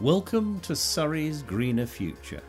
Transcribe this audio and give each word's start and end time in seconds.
Welcome 0.00 0.60
to 0.60 0.74
Surrey's 0.74 1.42
Greener 1.42 1.84
Future. 1.84 2.40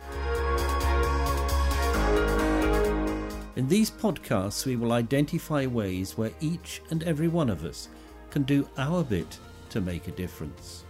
In 3.58 3.68
these 3.68 3.92
podcasts, 3.92 4.66
we 4.66 4.78
will 4.78 4.94
identify 4.94 5.66
ways 5.66 6.18
where 6.18 6.32
each 6.40 6.82
and 6.92 7.04
every 7.04 7.28
one 7.28 7.50
of 7.50 7.65
us 7.65 7.90
can 8.29 8.44
do 8.44 8.69
our 8.78 9.04
bit 9.04 9.37
to 9.72 9.82
make 9.82 10.08
a 10.08 10.12
difference. 10.12 10.86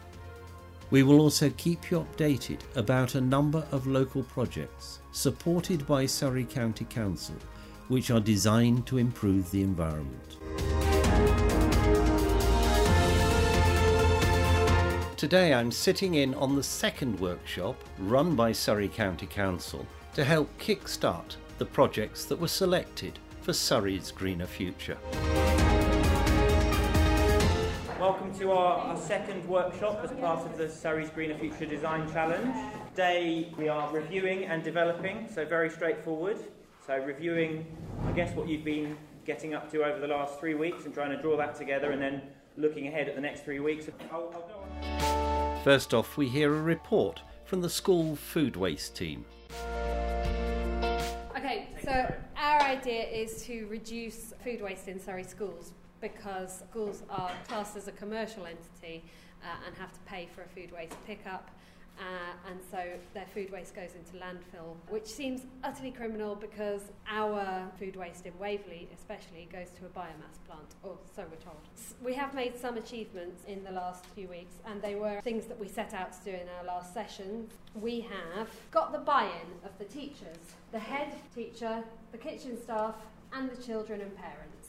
We 0.92 1.02
will 1.02 1.20
also 1.20 1.50
keep 1.58 1.90
you 1.90 2.06
updated 2.06 2.60
about 2.76 3.16
a 3.16 3.22
number 3.22 3.66
of 3.72 3.88
local 3.88 4.22
projects 4.22 5.00
supported 5.14 5.88
by 5.88 6.06
Surrey 6.06 6.46
County 6.46 6.86
Council, 6.86 7.38
which 7.88 8.12
are 8.12 8.20
designed 8.20 8.86
to 8.86 9.00
improve 9.00 9.50
the 9.50 9.64
environment. 9.64 10.38
Today 15.22 15.54
I'm 15.54 15.70
sitting 15.70 16.16
in 16.16 16.34
on 16.34 16.56
the 16.56 16.64
second 16.64 17.20
workshop 17.20 17.80
run 18.00 18.36
by 18.36 18.52
Surrey 18.52 18.88
County 18.88 19.28
Council 19.28 19.86
to 20.16 20.24
help 20.24 20.50
kickstart 20.58 21.36
the 21.60 21.66
projects 21.66 22.26
that 22.26 22.42
were 22.42 22.48
selected 22.48 23.20
for 23.42 23.54
Surrey's 23.54 24.10
greener 24.10 24.48
future. 24.48 24.98
Welcome 28.00 28.34
to 28.40 28.52
our, 28.52 28.80
our, 28.80 28.98
second 28.98 29.48
workshop 29.48 30.00
as 30.04 30.10
part 30.14 30.44
of 30.44 30.58
the 30.58 30.68
Surrey's 30.68 31.12
Greener 31.12 31.38
Future 31.38 31.68
Design 31.68 32.12
Challenge. 32.12 32.56
Today 32.90 33.54
we 33.60 33.70
are 33.70 33.94
reviewing 33.94 34.46
and 34.46 34.64
developing, 34.64 35.30
so 35.32 35.46
very 35.46 35.70
straightforward. 35.70 36.40
So 36.88 36.98
reviewing, 36.98 37.68
I 38.08 38.12
guess, 38.14 38.36
what 38.36 38.48
you've 38.48 38.66
been 38.66 38.98
getting 39.28 39.54
up 39.54 39.72
to 39.72 39.84
over 39.84 40.00
the 40.00 40.08
last 40.08 40.40
three 40.40 40.56
weeks 40.56 40.86
and 40.86 40.94
trying 40.96 41.12
to 41.12 41.22
draw 41.22 41.38
that 41.38 41.54
together 41.54 41.92
and 41.92 42.02
then 42.02 42.24
looking 42.58 42.88
ahead 42.88 43.08
at 43.08 43.16
the 43.16 43.22
next 43.22 43.46
three 43.46 43.60
weeks. 43.60 43.88
I'll, 44.12 44.32
I'll 44.34 45.11
First 45.64 45.94
off, 45.94 46.18
we 46.18 46.28
hear 46.28 46.56
a 46.56 46.62
report 46.62 47.22
from 47.46 47.62
the 47.62 47.70
school 47.70 48.16
food 48.16 48.56
waste 48.56 48.96
team. 48.96 49.24
Okay, 51.38 51.68
so 51.84 52.12
our 52.36 52.62
idea 52.64 53.04
is 53.04 53.44
to 53.46 53.68
reduce 53.68 54.34
food 54.44 54.60
waste 54.64 54.88
in 54.88 55.00
Surrey 55.00 55.24
schools 55.24 55.74
because 56.02 56.64
schools 56.68 57.04
are 57.12 57.30
classed 57.48 57.78
as 57.78 57.88
a 57.88 57.92
commercial 57.92 58.48
entity 58.48 59.04
uh, 59.44 59.50
and 59.68 59.76
have 59.78 59.94
to 59.94 60.00
pay 60.08 60.28
for 60.34 60.42
a 60.42 60.48
food 60.48 60.72
waste 60.72 60.96
pickup. 61.06 61.52
Uh, 62.02 62.50
and 62.50 62.60
so 62.72 62.84
their 63.14 63.28
food 63.28 63.52
waste 63.52 63.76
goes 63.76 63.92
into 63.94 64.14
landfill, 64.14 64.76
which 64.90 65.06
seems 65.06 65.42
utterly 65.64 65.92
criminal 65.92 66.34
because 66.34 66.82
our 67.08 67.70
food 67.78 67.96
waste 67.96 68.26
in 68.26 68.38
Waverley, 68.40 68.90
especially, 68.98 69.48
goes 69.52 69.68
to 69.80 69.86
a 69.86 69.90
biomass 69.90 70.40
plant, 70.48 70.74
or 70.82 70.98
so 71.16 71.24
we're 71.30 71.38
told. 71.38 71.60
We 72.04 72.16
have 72.16 72.34
made 72.34 72.58
some 72.58 72.78
achievements 72.78 73.44
in 73.48 73.64
the 73.64 73.72
last 73.72 74.06
few 74.16 74.28
weeks, 74.28 74.56
and 74.66 74.82
they 74.82 74.96
were 74.96 75.22
things 75.22 75.46
that 75.46 75.60
we 75.60 75.68
set 75.68 75.94
out 75.94 76.12
to 76.14 76.32
do 76.32 76.36
in 76.36 76.48
our 76.58 76.66
last 76.66 76.92
session. 76.92 77.48
We 77.76 78.02
have 78.02 78.50
got 78.72 78.92
the 78.92 79.00
buy 79.00 79.26
in 79.26 79.68
of 79.68 79.78
the 79.78 79.86
teachers, 79.86 80.56
the 80.72 80.80
head 80.80 81.14
teacher, 81.36 81.84
the 82.12 82.18
kitchen 82.18 82.60
staff, 82.60 82.96
and 83.32 83.50
the 83.52 83.62
children 83.62 84.02
and 84.02 84.16
parents. 84.16 84.61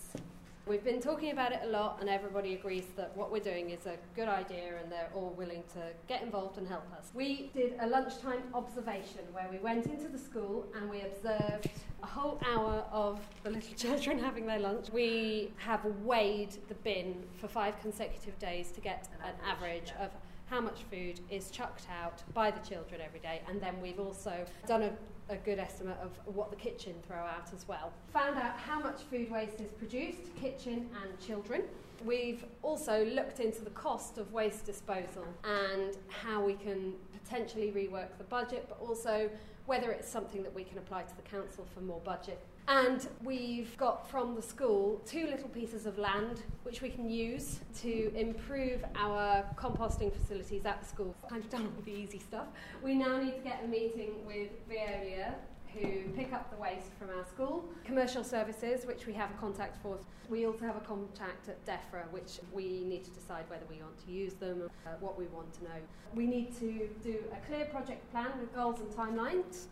We've 0.64 0.84
been 0.84 1.00
talking 1.00 1.32
about 1.32 1.50
it 1.50 1.58
a 1.64 1.66
lot, 1.66 1.98
and 2.00 2.08
everybody 2.08 2.54
agrees 2.54 2.84
that 2.94 3.16
what 3.16 3.32
we're 3.32 3.40
doing 3.40 3.70
is 3.70 3.86
a 3.86 3.96
good 4.14 4.28
idea, 4.28 4.76
and 4.80 4.92
they're 4.92 5.10
all 5.12 5.34
willing 5.36 5.64
to 5.74 5.80
get 6.06 6.22
involved 6.22 6.56
and 6.56 6.68
help 6.68 6.84
us. 6.96 7.10
We 7.14 7.50
did 7.52 7.74
a 7.80 7.86
lunchtime 7.88 8.44
observation 8.54 9.22
where 9.32 9.48
we 9.50 9.58
went 9.58 9.86
into 9.86 10.08
the 10.08 10.18
school 10.18 10.64
and 10.76 10.88
we 10.88 11.00
observed 11.00 11.68
a 12.04 12.06
whole 12.06 12.40
hour 12.48 12.84
of 12.92 13.20
the 13.42 13.50
little 13.50 13.74
children 13.76 14.20
having 14.20 14.46
their 14.46 14.60
lunch. 14.60 14.86
We 14.92 15.52
have 15.56 15.84
weighed 16.04 16.56
the 16.68 16.74
bin 16.74 17.24
for 17.40 17.48
five 17.48 17.80
consecutive 17.80 18.38
days 18.38 18.70
to 18.70 18.80
get 18.80 19.08
an 19.24 19.34
average 19.44 19.92
of 19.98 20.10
how 20.46 20.60
much 20.60 20.82
food 20.90 21.18
is 21.28 21.50
chucked 21.50 21.86
out 21.90 22.22
by 22.34 22.52
the 22.52 22.60
children 22.60 23.00
every 23.00 23.20
day, 23.20 23.42
and 23.48 23.60
then 23.60 23.80
we've 23.80 23.98
also 23.98 24.44
done 24.68 24.82
a 24.82 24.92
a 25.32 25.36
good 25.36 25.58
estimate 25.58 25.96
of 26.02 26.10
what 26.34 26.50
the 26.50 26.56
kitchen 26.56 26.94
throw 27.06 27.16
out 27.16 27.48
as 27.54 27.66
well. 27.66 27.92
Found 28.12 28.38
out 28.38 28.58
how 28.58 28.78
much 28.78 29.02
food 29.10 29.30
waste 29.30 29.60
is 29.60 29.72
produced, 29.72 30.34
kitchen 30.40 30.88
and 31.02 31.18
children. 31.20 31.62
We've 32.04 32.44
also 32.62 33.04
looked 33.06 33.40
into 33.40 33.62
the 33.62 33.70
cost 33.70 34.18
of 34.18 34.32
waste 34.32 34.66
disposal 34.66 35.24
and 35.44 35.96
how 36.08 36.44
we 36.44 36.54
can 36.54 36.94
potentially 37.24 37.72
rework 37.72 38.18
the 38.18 38.24
budget, 38.24 38.66
but 38.68 38.78
also 38.80 39.30
whether 39.66 39.90
it's 39.92 40.08
something 40.08 40.42
that 40.42 40.54
we 40.54 40.64
can 40.64 40.78
apply 40.78 41.02
to 41.02 41.16
the 41.16 41.22
council 41.22 41.66
for 41.72 41.80
more 41.80 42.00
budget 42.00 42.40
and 42.68 43.08
we've 43.22 43.76
got 43.76 44.08
from 44.08 44.34
the 44.34 44.42
school 44.42 45.00
two 45.06 45.26
little 45.26 45.48
pieces 45.48 45.86
of 45.86 45.98
land 45.98 46.42
which 46.62 46.80
we 46.80 46.88
can 46.88 47.08
use 47.10 47.60
to 47.80 48.12
improve 48.14 48.84
our 48.94 49.44
composting 49.56 50.12
facilities 50.12 50.64
at 50.64 50.80
the 50.80 50.86
school. 50.86 51.14
Kind 51.28 51.44
of 51.44 51.50
done 51.50 51.62
all 51.64 51.82
the 51.84 51.92
easy 51.92 52.18
stuff. 52.18 52.46
We 52.82 52.94
now 52.94 53.18
need 53.18 53.34
to 53.34 53.40
get 53.40 53.62
a 53.64 53.66
meeting 53.66 54.24
with 54.26 54.50
Veolia 54.68 55.34
who 55.74 56.02
pick 56.14 56.32
up 56.32 56.50
the 56.50 56.56
waste 56.60 56.90
from 56.98 57.08
our 57.10 57.24
school, 57.24 57.64
commercial 57.84 58.22
services, 58.22 58.86
which 58.86 59.06
we 59.06 59.12
have 59.14 59.30
a 59.30 59.34
contact 59.34 59.82
for. 59.82 59.98
We 60.28 60.46
also 60.46 60.66
have 60.66 60.76
a 60.76 60.80
contact 60.80 61.48
at 61.48 61.64
DEFRA, 61.66 62.10
which 62.10 62.40
we 62.52 62.84
need 62.84 63.04
to 63.04 63.10
decide 63.10 63.44
whether 63.48 63.64
we 63.70 63.76
want 63.76 63.98
to 64.06 64.12
use 64.12 64.34
them, 64.34 64.70
uh, 64.86 64.90
what 65.00 65.18
we 65.18 65.26
want 65.26 65.52
to 65.54 65.64
know. 65.64 65.80
We 66.14 66.26
need 66.26 66.54
to 66.58 66.88
do 67.02 67.24
a 67.32 67.46
clear 67.46 67.64
project 67.66 68.10
plan 68.12 68.30
with 68.38 68.54
goals 68.54 68.80
and 68.80 68.90
timelines. 68.90 69.66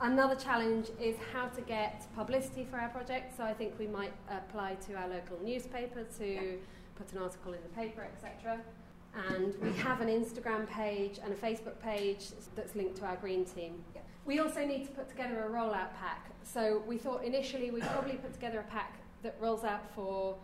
Another 0.00 0.34
challenge 0.34 0.88
is 1.00 1.16
how 1.32 1.46
to 1.48 1.62
get 1.62 2.06
publicity 2.14 2.66
for 2.70 2.76
our 2.76 2.90
project. 2.90 3.34
So 3.36 3.44
I 3.44 3.54
think 3.54 3.78
we 3.78 3.86
might 3.86 4.12
apply 4.30 4.74
to 4.86 4.94
our 4.94 5.08
local 5.08 5.38
newspaper 5.42 6.04
to 6.18 6.58
put 6.96 7.12
an 7.12 7.18
article 7.18 7.54
in 7.54 7.62
the 7.62 7.68
paper, 7.70 8.02
etc. 8.02 8.60
And 9.30 9.54
we 9.62 9.72
have 9.78 10.02
an 10.02 10.08
Instagram 10.08 10.68
page 10.68 11.18
and 11.24 11.32
a 11.32 11.36
Facebook 11.36 11.80
page 11.80 12.26
that's 12.54 12.74
linked 12.74 12.96
to 12.96 13.06
our 13.06 13.16
green 13.16 13.46
team. 13.46 13.82
We 14.26 14.40
also 14.40 14.66
need 14.66 14.84
to 14.84 14.90
put 14.90 15.08
together 15.08 15.44
a 15.46 15.48
rollout 15.48 15.94
pack. 15.98 16.30
So 16.42 16.82
we 16.86 16.98
thought 16.98 17.24
initially 17.24 17.70
we'd 17.70 17.84
probably 17.84 18.16
put 18.16 18.34
together 18.34 18.60
a 18.60 18.70
pack 18.70 18.98
that 19.22 19.36
rolls 19.40 19.64
out 19.64 19.90
for 19.94 20.36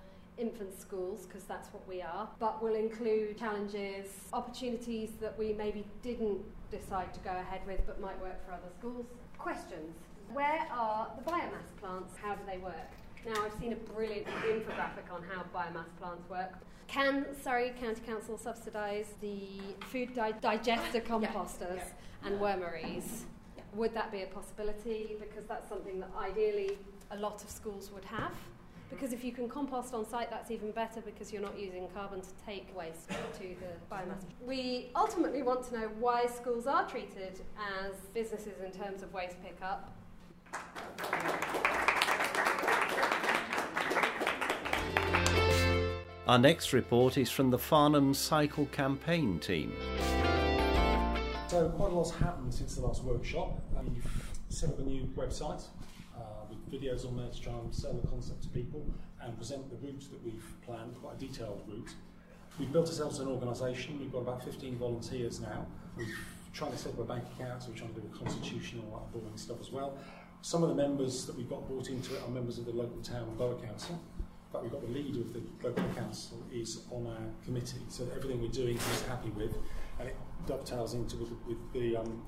infant 0.42 0.78
schools 0.78 1.26
because 1.26 1.44
that's 1.44 1.68
what 1.72 1.86
we 1.88 2.02
are, 2.02 2.28
but 2.38 2.62
will 2.62 2.74
include 2.74 3.38
challenges, 3.38 4.06
opportunities 4.32 5.10
that 5.20 5.38
we 5.38 5.52
maybe 5.52 5.86
didn't 6.02 6.40
decide 6.70 7.14
to 7.14 7.20
go 7.20 7.30
ahead 7.30 7.60
with 7.66 7.80
but 7.86 8.00
might 8.00 8.20
work 8.20 8.44
for 8.44 8.52
other 8.52 8.70
schools 8.78 9.06
questions. 9.42 9.94
Where 10.32 10.66
are 10.70 11.08
the 11.16 11.30
biomass 11.30 11.68
plants? 11.80 12.14
How 12.22 12.34
do 12.34 12.42
they 12.46 12.58
work? 12.58 12.90
Now, 13.26 13.44
I've 13.44 13.54
seen 13.60 13.72
a 13.72 13.76
brilliant 13.76 14.26
infographic 14.26 15.12
on 15.12 15.22
how 15.30 15.42
biomass 15.54 15.90
plants 15.98 16.28
work. 16.30 16.52
Can 16.88 17.26
Surrey 17.42 17.72
County 17.80 18.00
Council 18.06 18.38
subsidise 18.38 19.14
the 19.20 19.60
food 19.90 20.14
di- 20.14 20.34
digester 20.40 21.00
composters 21.00 21.60
yeah. 21.60 21.84
Yeah. 22.22 22.28
and 22.28 22.40
wormeries? 22.40 23.24
Yeah. 23.56 23.62
Would 23.74 23.94
that 23.94 24.12
be 24.12 24.22
a 24.22 24.26
possibility? 24.26 25.16
Because 25.20 25.46
that's 25.46 25.68
something 25.68 26.00
that 26.00 26.10
ideally 26.18 26.78
a 27.10 27.16
lot 27.16 27.42
of 27.42 27.50
schools 27.50 27.90
would 27.92 28.04
have. 28.04 28.34
Because 28.92 29.14
if 29.14 29.24
you 29.24 29.32
can 29.32 29.48
compost 29.48 29.94
on 29.94 30.06
site, 30.06 30.30
that's 30.30 30.50
even 30.50 30.70
better 30.70 31.00
because 31.00 31.32
you're 31.32 31.42
not 31.42 31.58
using 31.58 31.88
carbon 31.94 32.20
to 32.20 32.28
take 32.46 32.76
waste 32.76 33.08
to 33.08 33.40
the 33.40 33.90
biomass. 33.90 34.22
We 34.44 34.90
ultimately 34.94 35.42
want 35.42 35.66
to 35.68 35.74
know 35.74 35.90
why 35.98 36.26
schools 36.26 36.66
are 36.66 36.86
treated 36.86 37.40
as 37.80 37.94
businesses 38.12 38.60
in 38.64 38.70
terms 38.70 39.02
of 39.02 39.12
waste 39.12 39.36
pickup. 39.42 39.90
Our 46.28 46.38
next 46.38 46.72
report 46.72 47.16
is 47.18 47.30
from 47.30 47.50
the 47.50 47.58
Farnham 47.58 48.14
Cycle 48.14 48.66
Campaign 48.66 49.40
team. 49.40 49.72
So, 51.48 51.68
quite 51.70 51.90
a 51.90 51.94
lot's 51.94 52.10
happened 52.12 52.54
since 52.54 52.76
the 52.76 52.82
last 52.82 53.02
workshop. 53.02 53.58
We've 53.82 54.32
set 54.48 54.70
up 54.70 54.78
a 54.78 54.82
new 54.82 55.04
website 55.16 55.64
videos 56.72 57.06
on 57.06 57.16
there 57.16 57.28
to 57.28 57.40
try 57.40 57.52
and 57.52 57.74
sell 57.74 57.92
the 57.92 58.06
concept 58.08 58.42
to 58.42 58.48
people 58.48 58.84
and 59.22 59.36
present 59.36 59.68
the 59.70 59.86
route 59.86 60.04
that 60.10 60.24
we've 60.24 60.44
planned, 60.64 60.94
quite 61.00 61.16
a 61.16 61.18
detailed 61.18 61.62
route. 61.68 61.90
We've 62.58 62.72
built 62.72 62.86
ourselves 62.86 63.18
an 63.18 63.28
organisation, 63.28 63.98
we've 64.00 64.12
got 64.12 64.20
about 64.20 64.44
15 64.44 64.76
volunteers 64.76 65.40
now. 65.40 65.66
We're 65.96 66.06
trying 66.52 66.72
to 66.72 66.78
set 66.78 66.92
up 66.92 67.00
a 67.00 67.04
bank 67.04 67.24
account, 67.34 67.62
so 67.62 67.70
we're 67.70 67.76
trying 67.76 67.94
to 67.94 68.00
do 68.00 68.08
a 68.12 68.18
constitution 68.18 68.80
and 68.80 68.92
all 68.92 69.00
that 69.00 69.12
boring 69.12 69.36
stuff 69.36 69.60
as 69.60 69.70
well. 69.70 69.98
Some 70.40 70.62
of 70.62 70.70
the 70.70 70.74
members 70.74 71.26
that 71.26 71.36
we've 71.36 71.48
got 71.48 71.66
brought 71.68 71.88
into 71.88 72.14
it 72.16 72.22
are 72.26 72.30
members 72.30 72.58
of 72.58 72.64
the 72.64 72.72
local 72.72 73.00
town 73.00 73.22
and 73.22 73.38
borough 73.38 73.60
council. 73.64 74.00
In 74.18 74.52
fact, 74.52 74.64
we've 74.64 74.72
got 74.72 74.82
the 74.82 74.92
leader 74.92 75.20
of 75.20 75.32
the 75.32 75.42
local 75.62 75.84
council 75.94 76.42
is 76.52 76.82
on 76.90 77.06
our 77.06 77.44
committee, 77.44 77.80
so 77.88 78.06
everything 78.16 78.40
we're 78.40 78.48
doing 78.48 78.74
he's 78.74 79.02
happy 79.02 79.30
with, 79.30 79.54
and 79.98 80.08
it 80.08 80.16
dovetails 80.46 80.94
into 80.94 81.16
with, 81.16 81.30
with 81.46 81.72
the 81.72 81.96
um, 81.96 82.22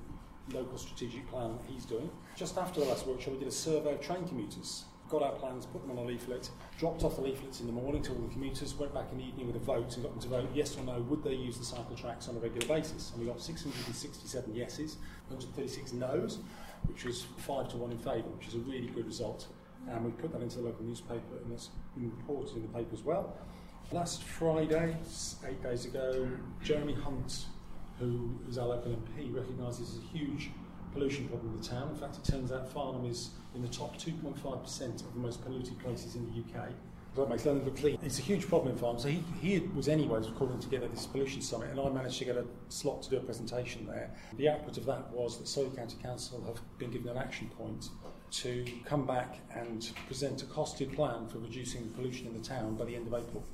local 0.51 0.77
strategic 0.77 1.27
plan 1.29 1.57
that 1.57 1.71
he's 1.71 1.85
doing. 1.85 2.09
Just 2.35 2.57
after 2.57 2.79
the 2.79 2.85
last 2.85 3.07
workshop, 3.07 3.33
we 3.33 3.39
did 3.39 3.47
a 3.47 3.51
survey 3.51 3.93
of 3.93 4.01
train 4.01 4.27
commuters. 4.27 4.85
Got 5.09 5.21
our 5.21 5.33
plans, 5.33 5.67
put 5.67 5.81
them 5.81 5.91
on 5.91 6.03
a 6.03 6.07
leaflet, 6.07 6.49
dropped 6.79 7.03
off 7.03 7.15
the 7.15 7.21
leaflets 7.21 7.59
in 7.59 7.67
the 7.67 7.73
morning 7.73 8.01
to 8.03 8.11
all 8.11 8.21
the 8.21 8.33
commuters, 8.33 8.73
went 8.73 8.93
back 8.93 9.11
in 9.11 9.19
the 9.19 9.23
evening 9.23 9.45
with 9.45 9.55
a 9.55 9.59
vote 9.59 9.93
and 9.93 10.03
got 10.03 10.11
them 10.13 10.21
to 10.21 10.27
vote 10.27 10.49
yes 10.53 10.75
or 10.77 10.83
no, 10.83 10.99
would 11.01 11.23
they 11.23 11.35
use 11.35 11.59
the 11.59 11.65
cycle 11.65 11.95
tracks 11.95 12.27
on 12.27 12.35
a 12.35 12.39
regular 12.39 12.67
basis? 12.67 13.11
And 13.11 13.21
we 13.21 13.27
got 13.27 13.39
667 13.39 14.55
yeses, 14.55 14.97
136 15.27 15.93
noes, 15.93 16.39
which 16.87 17.05
was 17.05 17.23
5 17.37 17.69
to 17.69 17.77
1 17.77 17.91
in 17.91 17.97
favour, 17.99 18.29
which 18.35 18.47
is 18.47 18.55
a 18.55 18.59
really 18.59 18.87
good 18.87 19.05
result. 19.05 19.47
And 19.87 20.03
we 20.03 20.11
put 20.11 20.31
that 20.31 20.41
into 20.41 20.57
the 20.57 20.63
local 20.63 20.83
newspaper 20.83 21.37
and 21.43 21.53
it's 21.53 21.69
been 21.95 22.09
reported 22.09 22.55
in 22.55 22.63
the 22.63 22.67
paper 22.69 22.93
as 22.93 23.03
well. 23.03 23.37
Last 23.91 24.23
Friday, 24.23 24.97
eight 25.47 25.61
days 25.61 25.85
ago, 25.85 26.27
Jeremy 26.63 26.93
Hunt 26.93 27.45
who 27.99 28.39
is 28.49 28.57
our 28.57 28.67
local 28.67 28.91
MP, 28.91 29.33
recognises 29.33 29.97
a 29.97 30.17
huge 30.17 30.49
pollution 30.93 31.27
problem 31.27 31.53
in 31.53 31.61
the 31.61 31.67
town. 31.67 31.89
In 31.89 31.95
fact, 31.95 32.17
it 32.17 32.23
turns 32.23 32.51
out 32.51 32.71
Farnham 32.71 33.05
is 33.05 33.31
in 33.53 33.61
the 33.61 33.67
top 33.67 33.97
2.5% 33.97 35.05
of 35.05 35.13
the 35.13 35.19
most 35.19 35.43
polluted 35.43 35.77
places 35.79 36.15
in 36.15 36.25
the 36.25 36.39
UK. 36.39 36.69
That 37.15 37.29
makes 37.29 37.45
London 37.45 37.63
look 37.63 37.77
clean. 37.77 37.97
It's 38.03 38.19
a 38.19 38.21
huge 38.21 38.47
problem 38.47 38.73
in 38.73 38.77
Farnham. 38.77 39.01
So 39.01 39.07
he, 39.07 39.23
he 39.41 39.59
was 39.73 39.87
anyways 39.87 40.27
calling 40.37 40.59
together 40.59 40.87
this 40.89 41.05
pollution 41.05 41.41
summit, 41.41 41.69
and 41.69 41.79
I 41.79 41.89
managed 41.89 42.19
to 42.19 42.25
get 42.25 42.35
a 42.35 42.45
slot 42.67 43.03
to 43.03 43.09
do 43.09 43.17
a 43.17 43.21
presentation 43.21 43.85
there. 43.85 44.11
The 44.37 44.49
output 44.49 44.77
of 44.77 44.85
that 44.87 45.11
was 45.11 45.37
that 45.37 45.47
Surrey 45.47 45.69
County 45.75 45.95
Council 46.01 46.43
have 46.45 46.59
been 46.77 46.91
given 46.91 47.09
an 47.09 47.17
action 47.17 47.49
point 47.57 47.89
to 48.31 48.65
come 48.83 49.05
back 49.05 49.37
and 49.53 49.91
present 50.07 50.41
a 50.43 50.45
costed 50.45 50.93
plan 50.93 51.27
for 51.27 51.37
reducing 51.37 51.87
pollution 51.91 52.27
in 52.27 52.33
the 52.33 52.45
town 52.45 52.75
by 52.75 52.83
the 52.83 52.95
end 52.95 53.07
of 53.07 53.13
April 53.13 53.45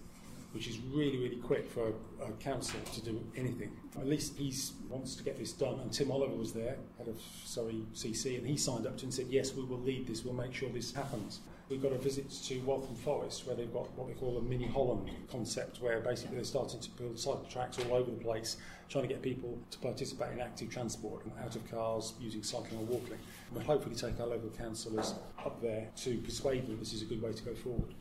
which 0.54 0.68
is 0.68 0.80
really, 0.94 1.18
really 1.18 1.38
quick 1.38 1.70
for 1.70 1.94
a, 2.22 2.26
a 2.26 2.32
council 2.34 2.80
to 2.94 3.02
do 3.02 3.22
anything. 3.36 3.72
At 3.98 4.08
least 4.08 4.38
he 4.38 4.54
wants 4.90 5.16
to 5.16 5.24
get 5.24 5.38
this 5.38 5.54
done. 5.54 5.80
And 5.80 5.92
Tim 5.92 6.12
Oliver 6.12 6.36
was 6.36 6.52
there, 6.52 6.78
head 6.98 7.08
of 7.08 7.20
Surrey 7.46 7.84
CC, 7.94 8.38
and 8.38 8.46
he 8.46 8.58
signed 8.58 8.86
up 8.86 8.98
to 8.98 9.04
and 9.04 9.14
said, 9.14 9.28
yes, 9.30 9.54
we 9.54 9.64
will 9.64 9.80
lead 9.80 10.08
this, 10.08 10.26
we'll 10.26 10.34
make 10.34 10.54
sure 10.54 10.70
this 10.70 10.94
happens. 10.94 11.40
We've 11.72 11.82
got 11.82 11.94
a 11.94 11.98
visit 11.98 12.30
to 12.30 12.60
Waltham 12.60 12.96
Forest 12.96 13.48
where 13.48 13.56
they've 13.56 13.72
got 13.72 13.90
what 13.98 14.10
they 14.10 14.14
call 14.14 14.38
a 14.38 14.42
mini 14.42 14.68
Holland 14.68 15.10
concept, 15.32 15.82
where 15.82 16.02
basically 16.02 16.36
they're 16.36 16.44
starting 16.44 16.82
to 16.82 16.90
build 16.92 17.18
cycle 17.18 17.48
tracks 17.50 17.80
all 17.80 17.96
over 17.96 18.12
the 18.12 18.18
place, 18.18 18.58
trying 18.90 19.04
to 19.04 19.08
get 19.08 19.22
people 19.22 19.58
to 19.70 19.78
participate 19.78 20.34
in 20.34 20.42
active 20.42 20.70
transport 20.70 21.26
out 21.42 21.56
of 21.56 21.72
cars 21.72 22.14
using 22.20 22.44
cycling 22.44 22.78
or 22.82 22.84
walking. 22.84 23.18
We'll 23.54 23.64
hopefully 23.64 23.96
take 23.96 24.20
our 24.20 24.28
local 24.28 24.50
councillors 24.50 25.14
up 25.46 25.62
there 25.62 25.88
to 26.04 26.18
persuade 26.18 26.68
them 26.68 26.78
this 26.78 26.92
is 26.92 27.04
a 27.04 27.06
good 27.06 27.22
way 27.22 27.32
to 27.32 27.44
go 27.44 27.56
forward. 27.56 27.94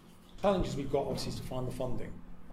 Challenges 0.43 0.75
we've 0.75 0.91
got 0.91 1.02
obviously 1.02 1.31
is 1.31 1.37
to 1.37 1.47
find 1.47 1.69
the 1.69 1.73
funding. 1.73 2.12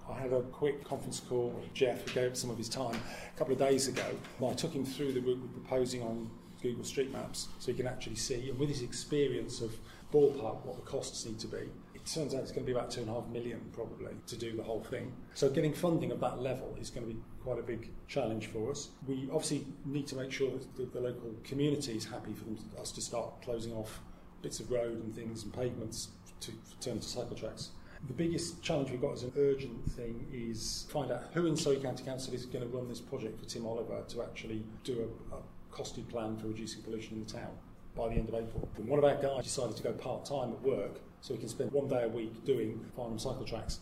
I 0.10 0.20
had 0.20 0.34
a 0.34 0.42
quick 0.42 0.84
conference 0.84 1.20
call 1.20 1.50
with 1.50 1.74
Jeff, 1.74 2.08
who 2.08 2.14
gave 2.14 2.38
some 2.38 2.50
of 2.50 2.58
his 2.58 2.70
time 2.70 2.96
a 2.96 3.38
couple 3.38 3.54
of 3.54 3.60
days 3.60 3.88
ago. 3.88 4.06
I 4.46 4.54
took 4.54 4.74
him 4.74 4.86
through 4.86 5.14
the 5.14 5.20
route 5.20 5.40
we're 5.42 5.62
proposing 5.62 6.02
on 6.02 6.30
Google 6.62 6.84
Street 6.84 7.12
Maps 7.12 7.50
so 7.60 7.72
he 7.72 7.78
can 7.78 7.88
actually 7.88 8.16
see, 8.16 8.50
and 8.50 8.58
with 8.58 8.70
his 8.70 8.82
experience 8.82 9.62
of 9.62 9.76
ballpark 10.12 10.66
what 10.66 10.76
the 10.76 10.90
costs 10.90 11.26
need 11.26 11.40
to 11.40 11.48
be, 11.48 11.70
it 11.94 12.06
turns 12.06 12.34
out 12.34 12.42
it's 12.42 12.52
going 12.52 12.66
to 12.66 12.72
be 12.72 12.78
about 12.78 12.90
two 12.90 13.02
and 13.02 13.10
a 13.10 13.14
half 13.14 13.28
million 13.28 13.60
probably 13.74 14.14
to 14.28 14.38
do 14.38 14.56
the 14.56 14.64
whole 14.64 14.82
thing. 14.82 15.12
So 15.34 15.50
getting 15.50 15.74
funding 15.74 16.12
of 16.12 16.20
that 16.22 16.40
level 16.40 16.76
is 16.80 16.90
going 16.90 17.06
to 17.06 17.14
be 17.14 17.20
quite 17.44 17.60
a 17.60 17.64
big 17.64 17.92
challenge 18.08 18.48
for 18.48 18.72
us. 18.72 18.90
We 19.06 19.30
obviously 19.32 19.68
need 19.86 20.08
to 20.08 20.16
make 20.16 20.32
sure 20.32 20.52
that 20.52 20.76
the, 20.78 20.86
the 20.86 21.02
local 21.02 21.36
community 21.44 21.98
is 21.98 22.06
happy 22.06 22.34
for 22.34 22.46
them, 22.46 22.58
us 22.80 22.92
to 22.94 23.02
start 23.02 23.42
closing 23.42 23.74
off 23.74 24.00
bits 24.42 24.60
of 24.60 24.72
road 24.72 25.04
and 25.04 25.14
things 25.14 25.44
and 25.44 25.54
pavements 25.54 26.10
to 26.40 26.52
turn 26.80 27.00
to 27.00 27.06
cycle 27.06 27.36
tracks. 27.36 27.70
The 28.06 28.14
biggest 28.14 28.62
challenge 28.62 28.92
we've 28.92 29.02
got 29.02 29.14
as 29.14 29.24
an 29.24 29.34
urgent 29.38 29.90
thing 29.92 30.28
is 30.32 30.86
find 30.90 31.12
out 31.12 31.24
who 31.34 31.48
in 31.48 31.58
Surrey 31.58 31.78
County 31.78 32.04
Council 32.04 32.34
is 32.34 32.46
going 32.46 32.64
to 32.64 32.78
run 32.78 32.88
this 32.88 33.00
project 33.00 33.40
for 33.40 33.46
Tim 33.46 33.66
Oliver 33.66 34.04
to 34.10 34.22
actually 34.22 34.64
do 34.84 35.10
a, 35.32 35.36
a 35.36 35.40
costed 35.74 36.08
plan 36.08 36.38
for 36.38 36.48
reducing 36.48 36.84
pollution 36.84 37.16
in 37.16 37.26
the 37.26 37.32
town 37.32 37.52
by 37.96 38.10
the 38.10 38.16
end 38.16 38.30
of 38.30 38.36
April. 38.36 38.70
And 38.78 38.88
one 38.88 39.00
of 39.00 39.06
our 39.06 39.16
guys 39.16 39.44
decided 39.44 39.76
to 39.78 39.84
go 39.84 39.92
part 39.94 40.26
time 40.26 40.52
at 40.52 40.62
work 40.62 41.00
so 41.22 41.34
he 41.34 41.40
can 41.40 41.50
spend 41.50 41.72
one 41.72 41.88
day 41.88 42.04
a 42.04 42.10
week 42.10 42.46
doing 42.46 42.86
Farnham 42.96 43.18
cycle 43.18 43.44
tracks. 43.44 43.80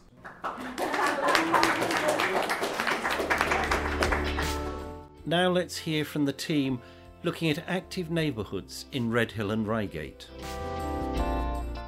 Now 5.26 5.50
let's 5.50 5.78
hear 5.78 6.06
from 6.06 6.26
the 6.26 6.34
team 6.34 6.80
looking 7.24 7.50
at 7.50 7.64
active 7.68 8.12
neighbourhoods 8.12 8.86
in 8.92 9.10
Redhill 9.10 9.52
and 9.52 9.68
Reigate. 9.68 10.28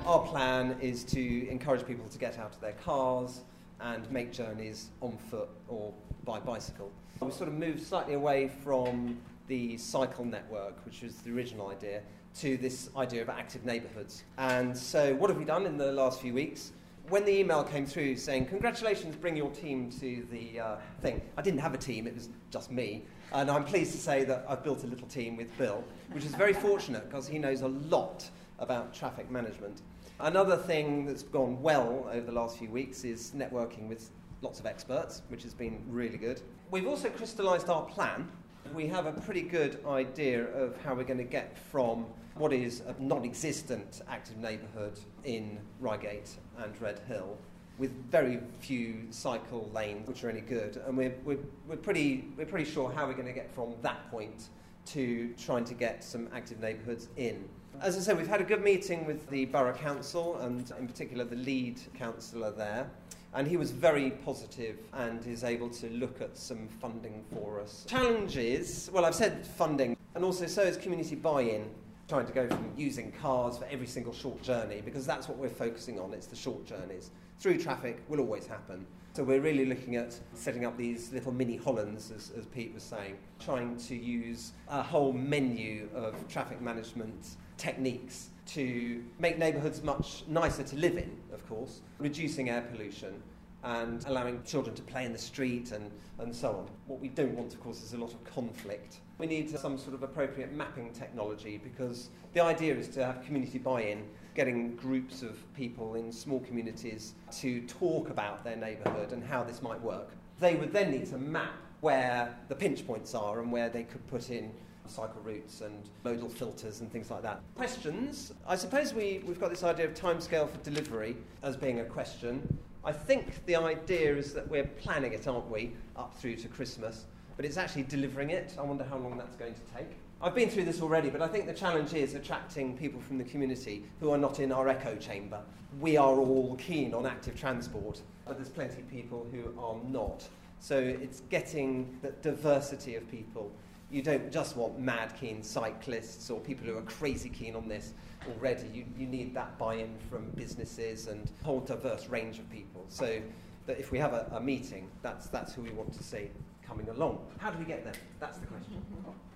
Our 0.08 0.26
plan 0.26 0.78
is 0.80 1.04
to 1.04 1.50
encourage 1.50 1.86
people 1.86 2.08
to 2.08 2.18
get 2.18 2.40
out 2.40 2.56
of 2.56 2.62
their 2.62 2.72
cars 2.72 3.42
and 3.82 4.10
make 4.10 4.32
journeys 4.32 4.88
on 5.02 5.18
foot 5.18 5.50
or 5.68 5.94
by 6.24 6.40
bicycle. 6.40 6.94
We 7.20 7.30
sort 7.30 7.50
of 7.50 7.56
moved 7.56 7.86
slightly 7.86 8.14
away 8.14 8.50
from 8.64 9.18
the 9.48 9.78
cycle 9.78 10.24
network, 10.24 10.78
which 10.86 11.02
was 11.02 11.18
the 11.18 11.36
original 11.36 11.72
idea, 11.72 12.04
to 12.36 12.56
this 12.56 12.90
idea 12.96 13.22
of 13.22 13.28
active 13.28 13.66
neighbourhoods. 13.66 14.24
And 14.38 14.78
so, 14.78 15.14
what 15.16 15.30
have 15.30 15.38
we 15.38 15.44
done 15.44 15.66
in 15.66 15.78
the 15.78 15.92
last 15.92 16.22
few 16.22 16.34
weeks? 16.34 16.72
When 17.10 17.26
the 17.26 17.38
email 17.38 17.66
came 17.66 17.86
through 17.86 18.16
saying, 18.16 18.46
Congratulations, 18.46 19.14
bring 19.18 19.36
your 19.36 19.52
team 19.52 19.92
to 20.00 20.26
the 20.32 20.58
uh, 20.58 20.76
thing, 21.02 21.22
I 21.36 21.42
didn't 21.42 21.60
have 21.60 21.74
a 21.74 21.78
team, 21.78 22.08
it 22.08 22.16
was 22.16 22.30
just 22.50 22.72
me. 22.72 23.04
And 23.34 23.52
I'm 23.52 23.66
pleased 23.66 23.92
to 23.92 23.98
say 23.98 24.24
that 24.24 24.46
I've 24.48 24.64
built 24.64 24.86
a 24.86 24.88
little 24.88 25.08
team 25.08 25.36
with 25.36 25.56
Bill, 25.58 25.84
which 26.14 26.24
is 26.24 26.34
very 26.34 26.54
fortunate 26.54 27.10
because 27.10 27.28
he 27.28 27.38
knows 27.38 27.60
a 27.60 27.68
lot 27.68 28.30
about 28.60 28.94
traffic 28.94 29.30
management. 29.30 29.82
Another 30.20 30.58
thing 30.58 31.06
that's 31.06 31.22
gone 31.22 31.62
well 31.62 32.10
over 32.12 32.26
the 32.26 32.32
last 32.32 32.58
few 32.58 32.72
weeks 32.72 33.04
is 33.04 33.34
networking 33.36 33.88
with 33.88 34.10
lots 34.42 34.60
of 34.60 34.66
experts, 34.66 35.22
which 35.28 35.44
has 35.44 35.54
been 35.54 35.80
really 35.88 36.18
good. 36.18 36.42
We've 36.72 36.88
also 36.88 37.10
crystallised 37.10 37.70
our 37.70 37.84
plan. 37.84 38.28
We 38.74 38.88
have 38.88 39.06
a 39.06 39.12
pretty 39.12 39.44
good 39.44 39.80
idea 39.88 40.46
of 40.56 40.76
how 40.82 40.96
we're 40.96 41.04
going 41.04 41.20
to 41.20 41.24
get 41.24 41.56
from 41.72 42.08
what 42.34 42.52
is 42.52 42.82
a 42.88 42.96
non 43.00 43.26
existent 43.26 44.02
active 44.10 44.38
neighbourhood 44.38 45.00
in 45.24 45.60
Reigate 45.80 46.32
and 46.58 46.82
Redhill 46.82 47.38
with 47.78 47.92
very 48.10 48.40
few 48.60 49.06
cycle 49.12 49.70
lanes 49.72 50.08
which 50.08 50.24
are 50.24 50.32
any 50.32 50.42
good. 50.42 50.82
And 50.88 50.98
we're, 50.98 51.14
we're, 51.26 51.38
we're, 51.68 51.78
pretty, 51.78 52.28
we're 52.36 52.48
pretty 52.48 52.70
sure 52.70 52.92
how 52.92 53.06
we're 53.06 53.14
going 53.14 53.28
to 53.28 53.34
get 53.34 53.54
from 53.54 53.76
that 53.84 54.10
point 54.10 54.50
to 54.88 55.32
trying 55.38 55.66
to 55.66 55.76
get 55.76 56.04
some 56.04 56.28
active 56.34 56.60
neighbourhoods 56.60 57.10
in. 57.18 57.48
As 57.80 57.96
I 57.96 58.00
said, 58.00 58.18
we've 58.18 58.28
had 58.28 58.42
a 58.42 58.44
good 58.44 58.64
meeting 58.64 59.06
with 59.06 59.30
the 59.30 59.46
Borough 59.46 59.74
Council 59.74 60.38
and, 60.38 60.72
in 60.80 60.88
particular, 60.88 61.24
the 61.24 61.36
lead 61.36 61.80
councillor 61.94 62.50
there. 62.50 62.90
And 63.36 63.48
he 63.48 63.56
was 63.56 63.70
very 63.70 64.12
positive 64.12 64.80
and 64.94 65.26
is 65.28 65.44
able 65.44 65.70
to 65.70 65.90
look 65.92 66.20
at 66.20 66.36
some 66.36 66.68
funding 66.68 67.24
for 67.32 67.62
us. 67.62 67.86
Challenges, 67.88 68.90
well, 68.92 69.06
I've 69.06 69.14
said 69.14 69.46
funding, 69.46 69.96
and 70.16 70.24
also 70.26 70.48
so 70.48 70.64
is 70.64 70.76
community 70.76 71.16
buy 71.16 71.42
in. 71.42 71.70
Trying 72.10 72.26
to 72.26 72.34
go 72.34 72.48
from 72.48 72.72
using 72.76 73.12
cars 73.12 73.58
for 73.58 73.66
every 73.66 73.88
single 73.88 74.14
short 74.14 74.42
journey, 74.42 74.82
because 74.84 75.06
that's 75.06 75.28
what 75.28 75.38
we're 75.38 75.50
focusing 75.50 76.00
on, 76.00 76.14
it's 76.14 76.28
the 76.28 76.36
short 76.36 76.66
journeys. 76.66 77.12
Through 77.38 77.60
traffic 77.60 78.02
will 78.08 78.22
always 78.22 78.48
happen. 78.48 78.88
So 79.18 79.24
we're 79.24 79.42
really 79.42 79.66
looking 79.66 79.96
at 79.96 80.16
setting 80.36 80.64
up 80.64 80.78
these 80.78 81.12
little 81.12 81.32
mini 81.32 81.58
Hollands, 81.58 82.12
as, 82.12 82.32
as 82.38 82.46
Pete 82.46 82.72
was 82.72 82.84
saying, 82.84 83.18
trying 83.40 83.76
to 83.78 83.96
use 83.96 84.52
a 84.70 84.84
whole 84.84 85.12
menu 85.12 85.90
of 85.96 86.14
traffic 86.28 86.62
management 86.62 87.30
techniques 87.58 88.30
to 88.50 89.04
make 89.18 89.40
neighbourhoods 89.40 89.82
much 89.82 90.24
nicer 90.28 90.62
to 90.62 90.76
live 90.76 90.98
in, 90.98 91.18
of 91.34 91.44
course, 91.50 91.82
reducing 91.98 92.52
air 92.52 92.62
pollution 92.72 93.24
and 93.64 94.06
allowing 94.06 94.44
children 94.44 94.76
to 94.76 94.84
play 94.84 95.04
in 95.04 95.14
the 95.14 95.18
street 95.18 95.72
and, 95.72 95.90
and 96.20 96.36
so 96.36 96.50
on. 96.50 96.68
What 96.86 97.00
we 97.00 97.08
don't 97.08 97.34
want, 97.34 97.56
of 97.56 97.60
course, 97.60 97.82
is 97.82 97.94
a 97.94 97.98
lot 97.98 98.14
of 98.14 98.24
conflict. 98.24 99.00
We 99.18 99.26
need 99.26 99.50
some 99.50 99.80
sort 99.80 99.96
of 99.96 100.04
appropriate 100.04 100.54
mapping 100.54 100.94
technology 100.94 101.58
because 101.58 102.10
the 102.34 102.42
idea 102.42 102.76
is 102.76 102.88
to 102.90 103.04
have 103.04 103.26
community 103.26 103.58
buy 103.58 103.82
in, 103.82 104.04
getting 104.38 104.76
groups 104.76 105.24
of 105.24 105.36
people 105.56 105.96
in 105.96 106.12
small 106.12 106.40
communities 106.42 107.16
to 107.32 107.60
talk 107.62 108.12
about 108.12 108.44
their 108.44 108.56
neighbourhood 108.56 109.12
and 109.12 109.24
how 109.24 109.44
this 109.44 109.64
might 109.64 109.82
work. 109.82 110.12
They 110.40 110.54
would 110.54 110.72
then 110.72 110.92
need 110.92 111.08
to 111.08 111.18
map 111.18 111.56
where 111.82 112.38
the 112.48 112.54
pinch 112.54 112.86
points 112.86 113.16
are 113.16 113.42
and 113.42 113.52
where 113.52 113.68
they 113.68 113.82
could 113.82 114.06
put 114.08 114.30
in 114.30 114.52
cycle 114.86 115.20
routes 115.24 115.62
and 115.62 115.90
modal 116.04 116.30
filters 116.30 116.82
and 116.82 116.92
things 116.92 117.10
like 117.10 117.24
that. 117.24 117.42
Questions. 117.56 118.32
I 118.48 118.56
suppose 118.56 118.94
we, 118.94 119.24
we've 119.26 119.40
got 119.40 119.50
this 119.50 119.64
idea 119.64 119.88
of 119.88 119.96
timescale 119.96 120.48
for 120.48 120.58
delivery 120.60 121.18
as 121.42 121.58
being 121.58 121.80
a 121.80 121.86
question. 121.86 122.60
I 122.86 122.92
think 122.92 123.44
the 123.48 123.56
idea 123.56 124.16
is 124.16 124.36
that 124.36 124.48
we're 124.48 124.66
planning 124.66 125.14
it, 125.14 125.28
aren't 125.28 125.50
we, 125.50 125.74
up 125.96 126.16
through 126.16 126.36
to 126.38 126.48
Christmas, 126.48 127.06
but 127.36 127.44
it's 127.44 127.58
actually 127.58 127.84
delivering 127.84 128.30
it. 128.30 128.56
I 128.58 128.62
wonder 128.62 128.84
how 128.84 128.98
long 128.98 129.18
that's 129.18 129.36
going 129.36 129.56
to 129.56 129.62
take. 129.76 129.98
I've 130.22 130.34
been 130.34 130.50
through 130.50 130.66
this 130.66 130.82
already, 130.82 131.10
but 131.10 131.22
I 131.22 131.28
think 131.28 131.46
the 131.46 131.54
challenge 131.54 131.94
is 131.94 132.16
attracting 132.16 132.76
people 132.78 133.00
from 133.00 133.18
the 133.18 133.24
community 133.24 133.84
who 134.00 134.12
are 134.12 134.18
not 134.18 134.40
in 134.40 134.52
our 134.52 134.68
echo 134.68 134.96
chamber. 134.96 135.42
We 135.80 135.96
are 135.96 136.16
all 136.16 136.56
keen 136.60 136.94
on 136.94 137.06
active 137.06 137.40
transport, 137.40 138.02
but 138.26 138.38
there's 138.38 138.50
plenty 138.50 138.82
of 138.82 138.90
people 138.90 139.28
who 139.32 139.54
are 139.62 139.76
not. 139.90 140.28
So 140.60 140.78
it's 140.80 141.22
getting 141.30 142.00
the 142.02 142.12
diversity 142.24 142.96
of 142.96 143.10
people 143.12 143.52
you 143.90 144.02
don't 144.02 144.32
just 144.32 144.58
want 144.58 144.80
mad 144.80 145.14
keen 145.20 145.42
cyclists 145.42 146.30
or 146.30 146.40
people 146.42 146.66
who 146.68 146.78
are 146.78 146.82
crazy 146.82 147.30
keen 147.30 147.56
on 147.56 147.68
this 147.68 147.94
already. 148.28 148.68
You, 148.68 148.86
you 148.98 149.08
need 149.08 149.34
that 149.36 149.58
buy 149.58 149.76
in 149.76 149.96
from 150.10 150.30
businesses 150.32 151.08
and 151.08 151.30
a 151.42 151.46
whole 151.46 151.62
diverse 151.62 152.08
range 152.08 152.40
of 152.40 152.50
people. 152.52 152.84
So 152.90 153.22
that 153.66 153.80
if 153.80 153.92
we 153.92 154.00
have 154.00 154.14
a, 154.14 154.30
a 154.34 154.42
meeting, 154.42 154.90
that's, 155.02 155.28
that's 155.28 155.54
who 155.54 155.62
we 155.62 155.72
want 155.72 155.94
to 155.94 156.04
see 156.04 156.30
coming 156.66 156.90
along. 156.90 157.20
How 157.38 157.50
do 157.50 157.58
we 157.60 157.66
get 157.66 157.84
there? 157.86 157.94
That's 158.20 158.40
the 158.40 158.48
question. 158.48 158.84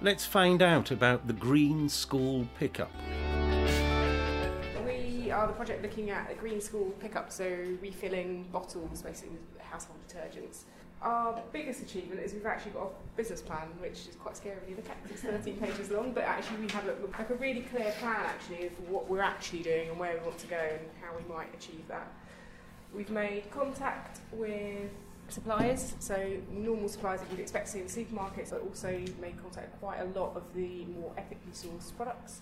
Let's 0.00 0.24
find 0.24 0.62
out 0.62 0.92
about 0.92 1.26
the 1.26 1.32
Green 1.32 1.88
School 1.88 2.46
Pickup 2.56 2.92
We 4.86 5.32
are 5.32 5.48
the 5.48 5.52
project 5.52 5.82
looking 5.82 6.10
at 6.10 6.28
the 6.28 6.36
green 6.36 6.60
school 6.60 6.94
pickup, 7.00 7.32
so 7.32 7.44
refilling 7.82 8.44
bottles, 8.52 9.02
basically 9.02 9.30
with 9.32 9.60
household 9.60 9.98
detergents. 10.06 10.62
Our 11.02 11.42
biggest 11.52 11.82
achievement 11.82 12.20
is 12.20 12.32
we've 12.32 12.46
actually 12.46 12.72
got 12.72 12.84
a 12.84 13.16
business 13.16 13.42
plan, 13.42 13.66
which 13.80 14.06
is 14.08 14.14
quite 14.14 14.36
scary 14.36 14.58
when 14.60 14.70
you 14.70 14.76
look 14.76 14.88
at 14.88 14.96
it. 15.04 15.10
It's 15.10 15.22
13 15.22 15.56
pages 15.60 15.90
long, 15.90 16.12
but 16.12 16.22
actually 16.22 16.58
we 16.58 16.70
have 16.70 16.86
a, 16.86 16.94
like 17.18 17.30
a 17.30 17.34
really 17.34 17.62
clear 17.62 17.92
plan 17.98 18.24
actually 18.24 18.68
of 18.68 18.88
what 18.88 19.10
we're 19.10 19.20
actually 19.20 19.64
doing 19.64 19.88
and 19.88 19.98
where 19.98 20.14
we 20.14 20.20
want 20.20 20.38
to 20.38 20.46
go 20.46 20.56
and 20.56 20.88
how 21.02 21.10
we 21.16 21.34
might 21.34 21.52
achieve 21.54 21.86
that. 21.88 22.12
We've 22.94 23.10
made 23.10 23.50
contact 23.50 24.20
with 24.32 24.90
suppliers, 25.28 25.94
so 25.98 26.36
normal 26.50 26.88
suppliers 26.88 27.20
that 27.20 27.30
you'd 27.30 27.40
expect 27.40 27.66
to 27.66 27.72
see 27.72 27.80
in 27.80 27.86
the 27.86 27.92
supermarkets, 27.92 28.50
but 28.50 28.62
also 28.62 28.88
made 29.20 29.40
contact 29.40 29.72
with 29.72 29.80
quite 29.80 30.00
a 30.00 30.18
lot 30.18 30.34
of 30.36 30.42
the 30.54 30.84
more 30.86 31.12
ethically 31.18 31.52
sourced 31.52 31.94
products 31.96 32.40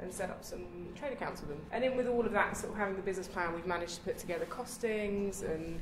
and 0.00 0.12
set 0.12 0.30
up 0.30 0.44
some 0.44 0.64
trade 0.96 1.12
accounts 1.12 1.40
with 1.40 1.50
them. 1.50 1.60
And 1.72 1.82
then 1.82 1.96
with 1.96 2.06
all 2.06 2.24
of 2.24 2.32
that, 2.32 2.56
sort 2.56 2.72
of 2.72 2.78
having 2.78 2.94
the 2.94 3.02
business 3.02 3.26
plan, 3.26 3.52
we've 3.54 3.66
managed 3.66 3.96
to 3.96 4.00
put 4.02 4.18
together 4.18 4.46
costings 4.46 5.42
and 5.42 5.80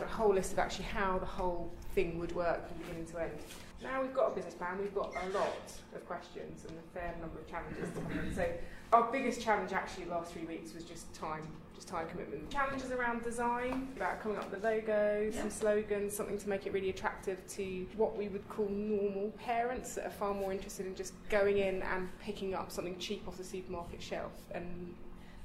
a 0.00 0.06
whole 0.06 0.32
list 0.32 0.52
of 0.52 0.58
actually 0.58 0.84
how 0.86 1.18
the 1.18 1.26
whole 1.26 1.70
thing 1.94 2.18
would 2.18 2.34
work 2.34 2.66
from 2.68 2.78
beginning 2.78 3.06
to 3.06 3.20
end. 3.20 3.38
Now 3.82 4.00
we've 4.00 4.14
got 4.14 4.32
a 4.32 4.34
business 4.34 4.54
plan, 4.54 4.78
we've 4.80 4.94
got 4.94 5.12
a 5.14 5.28
lot 5.36 5.72
of 5.94 6.06
questions 6.06 6.64
and 6.68 6.78
a 6.78 6.98
fair 6.98 7.14
number 7.20 7.40
of 7.40 7.50
challenges 7.50 7.88
to 7.94 8.00
come 8.00 8.18
in. 8.18 8.34
So 8.34 8.48
our 8.92 9.10
biggest 9.10 9.42
challenge 9.42 9.72
actually 9.72 10.06
last 10.06 10.32
three 10.32 10.44
weeks 10.44 10.72
was 10.72 10.84
just 10.84 11.12
time, 11.14 11.42
time 11.84 12.08
commitment. 12.08 12.50
Challenges 12.50 12.90
around 12.90 13.22
design, 13.22 13.88
about 13.96 14.20
coming 14.22 14.38
up 14.38 14.50
with 14.50 14.62
a 14.62 14.66
logo, 14.66 15.30
some 15.30 15.50
slogans, 15.50 16.14
something 16.14 16.38
to 16.38 16.48
make 16.48 16.66
it 16.66 16.72
really 16.72 16.90
attractive 16.90 17.46
to 17.48 17.86
what 17.96 18.16
we 18.16 18.28
would 18.28 18.48
call 18.48 18.68
normal 18.68 19.30
parents 19.38 19.94
that 19.94 20.06
are 20.06 20.10
far 20.10 20.34
more 20.34 20.52
interested 20.52 20.86
in 20.86 20.94
just 20.94 21.14
going 21.28 21.58
in 21.58 21.82
and 21.82 22.08
picking 22.20 22.54
up 22.54 22.70
something 22.70 22.98
cheap 22.98 23.26
off 23.26 23.36
the 23.36 23.44
supermarket 23.44 24.02
shelf 24.02 24.32
and 24.52 24.94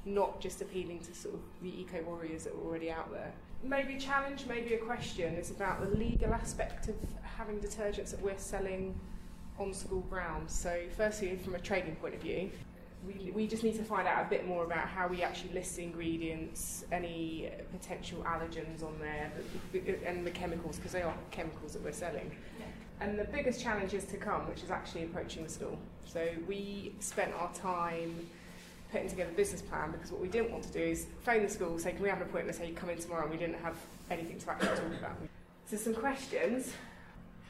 not 0.05 0.39
just 0.39 0.61
appealing 0.61 0.99
to 0.99 1.13
sort 1.13 1.35
of 1.35 1.41
the 1.61 1.81
eco 1.81 2.01
warriors 2.03 2.45
that 2.45 2.53
are 2.53 2.65
already 2.65 2.89
out 2.89 3.11
there. 3.11 3.31
Maybe 3.63 3.95
a 3.95 3.99
challenge, 3.99 4.45
maybe 4.47 4.75
a 4.75 4.77
question. 4.77 5.35
is 5.35 5.51
about 5.51 5.81
the 5.81 5.97
legal 5.97 6.33
aspect 6.33 6.87
of 6.87 6.95
having 7.23 7.59
detergents 7.59 8.11
that 8.11 8.21
we're 8.21 8.37
selling 8.37 8.99
on 9.59 9.73
school 9.73 10.01
grounds. 10.01 10.53
So, 10.53 10.79
firstly, 10.95 11.35
from 11.37 11.55
a 11.55 11.59
trading 11.59 11.95
point 11.95 12.13
of 12.13 12.21
view, 12.21 12.51
we, 13.07 13.31
we 13.31 13.47
just 13.47 13.63
need 13.63 13.75
to 13.75 13.83
find 13.83 14.07
out 14.07 14.25
a 14.25 14.29
bit 14.29 14.47
more 14.47 14.65
about 14.65 14.87
how 14.87 15.07
we 15.07 15.23
actually 15.23 15.53
list 15.53 15.75
the 15.77 15.83
ingredients, 15.83 16.85
any 16.91 17.49
potential 17.71 18.23
allergens 18.27 18.83
on 18.83 18.95
there, 18.99 19.31
and 20.05 20.25
the 20.25 20.31
chemicals, 20.31 20.77
because 20.77 20.91
they 20.91 21.01
are 21.01 21.13
chemicals 21.31 21.73
that 21.73 21.83
we're 21.83 21.91
selling. 21.91 22.31
And 22.99 23.17
the 23.17 23.25
biggest 23.25 23.61
challenge 23.61 23.93
is 23.93 24.05
to 24.05 24.17
come, 24.17 24.47
which 24.49 24.63
is 24.63 24.71
actually 24.71 25.03
approaching 25.03 25.43
the 25.43 25.49
store. 25.49 25.77
So 26.05 26.27
we 26.47 26.95
spent 26.99 27.33
our 27.35 27.53
time 27.53 28.27
putting 28.91 29.09
together 29.09 29.29
a 29.29 29.33
business 29.35 29.61
plan 29.61 29.91
because 29.91 30.11
what 30.11 30.21
we 30.21 30.27
didn't 30.27 30.51
want 30.51 30.63
to 30.63 30.71
do 30.71 30.79
is 30.79 31.07
phone 31.23 31.43
the 31.43 31.49
school, 31.49 31.77
say, 31.77 31.91
can 31.91 32.01
we 32.01 32.09
have 32.09 32.21
an 32.21 32.27
appointment, 32.27 32.57
say, 32.57 32.71
come 32.71 32.89
in 32.89 32.97
tomorrow, 32.97 33.23
and 33.23 33.31
we 33.31 33.37
didn't 33.37 33.61
have 33.61 33.75
anything 34.09 34.39
to 34.39 34.49
actually 34.49 34.69
talk 34.69 34.99
about. 34.99 35.17
So 35.65 35.77
some 35.77 35.93
questions. 35.93 36.73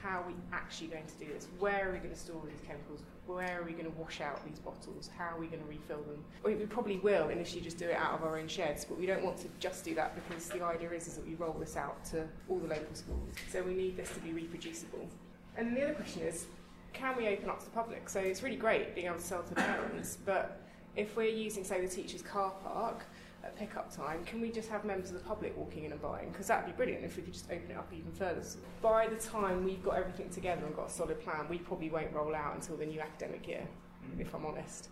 How 0.01 0.21
are 0.21 0.27
we 0.27 0.33
actually 0.53 0.87
going 0.87 1.05
to 1.05 1.25
do 1.25 1.33
this? 1.33 1.47
Where 1.59 1.89
are 1.89 1.91
we 1.91 1.97
going 1.97 2.11
to 2.11 2.19
store 2.19 2.41
these 2.45 2.61
chemicals? 2.65 3.01
Where 3.25 3.61
are 3.61 3.63
we 3.63 3.71
going 3.71 3.85
to 3.85 3.97
wash 3.97 4.21
out 4.21 4.45
these 4.45 4.59
bottles? 4.59 5.09
How 5.17 5.35
are 5.35 5.39
we 5.39 5.47
going 5.47 5.61
to 5.61 5.67
refill 5.67 6.01
them? 6.03 6.23
We, 6.43 6.53
probably 6.67 6.97
will 6.97 7.29
initially 7.29 7.61
just 7.61 7.77
do 7.77 7.85
it 7.85 7.95
out 7.95 8.13
of 8.13 8.23
our 8.23 8.37
own 8.37 8.47
sheds, 8.47 8.85
but 8.85 8.99
we 8.99 9.05
don't 9.05 9.23
want 9.23 9.37
to 9.39 9.47
just 9.59 9.83
do 9.83 9.95
that 9.95 10.15
because 10.15 10.47
the 10.49 10.63
idea 10.63 10.91
is, 10.91 11.07
is 11.07 11.15
that 11.15 11.27
we 11.27 11.35
roll 11.35 11.53
this 11.53 11.75
out 11.75 12.03
to 12.05 12.27
all 12.47 12.59
the 12.59 12.67
local 12.67 12.93
schools. 12.93 13.33
So 13.51 13.63
we 13.63 13.73
need 13.73 13.97
this 13.97 14.13
to 14.13 14.19
be 14.19 14.31
reproducible. 14.31 15.09
And 15.57 15.75
the 15.75 15.83
other 15.83 15.93
question 15.95 16.21
is, 16.21 16.45
can 16.93 17.17
we 17.17 17.27
open 17.27 17.49
up 17.49 17.59
to 17.59 17.65
the 17.65 17.71
public? 17.71 18.07
So 18.07 18.19
it's 18.19 18.43
really 18.43 18.55
great 18.55 18.95
being 18.95 19.07
able 19.07 19.17
to 19.17 19.23
sell 19.23 19.43
to 19.43 19.55
parents, 19.55 20.17
but 20.25 20.61
if 20.95 21.15
we're 21.15 21.29
using, 21.29 21.63
say, 21.63 21.81
the 21.81 21.87
teacher's 21.87 22.21
car 22.21 22.51
park 22.63 23.05
at 23.47 23.55
pickup 23.55 23.95
time, 23.95 24.23
can 24.25 24.41
we 24.41 24.51
just 24.51 24.69
have 24.69 24.83
members 24.83 25.09
of 25.09 25.15
the 25.15 25.23
public 25.23 25.55
walking 25.57 25.85
in 25.85 25.93
and 25.93 26.01
buying? 26.01 26.29
Because 26.29 26.47
that'd 26.47 26.65
be 26.65 26.73
brilliant 26.73 27.05
if 27.05 27.15
we 27.15 27.23
could 27.23 27.33
just 27.33 27.49
open 27.49 27.71
it 27.71 27.77
up 27.77 27.89
even 27.93 28.11
further. 28.11 28.43
So 28.43 28.59
by 28.81 29.07
the 29.07 29.15
time 29.15 29.63
we've 29.63 29.83
got 29.83 29.95
everything 29.95 30.29
together 30.29 30.65
and 30.65 30.75
got 30.75 30.89
a 30.89 30.91
solid 30.91 31.23
plan, 31.23 31.47
we 31.49 31.57
probably 31.57 31.89
won't 31.89 32.11
roll 32.11 32.35
out 32.35 32.55
until 32.55 32.75
the 32.75 32.85
new 32.85 32.99
academic 32.99 33.47
year, 33.47 33.65
mm. 34.05 34.19
if 34.19 34.35
I'm 34.35 34.45
honest. 34.45 34.89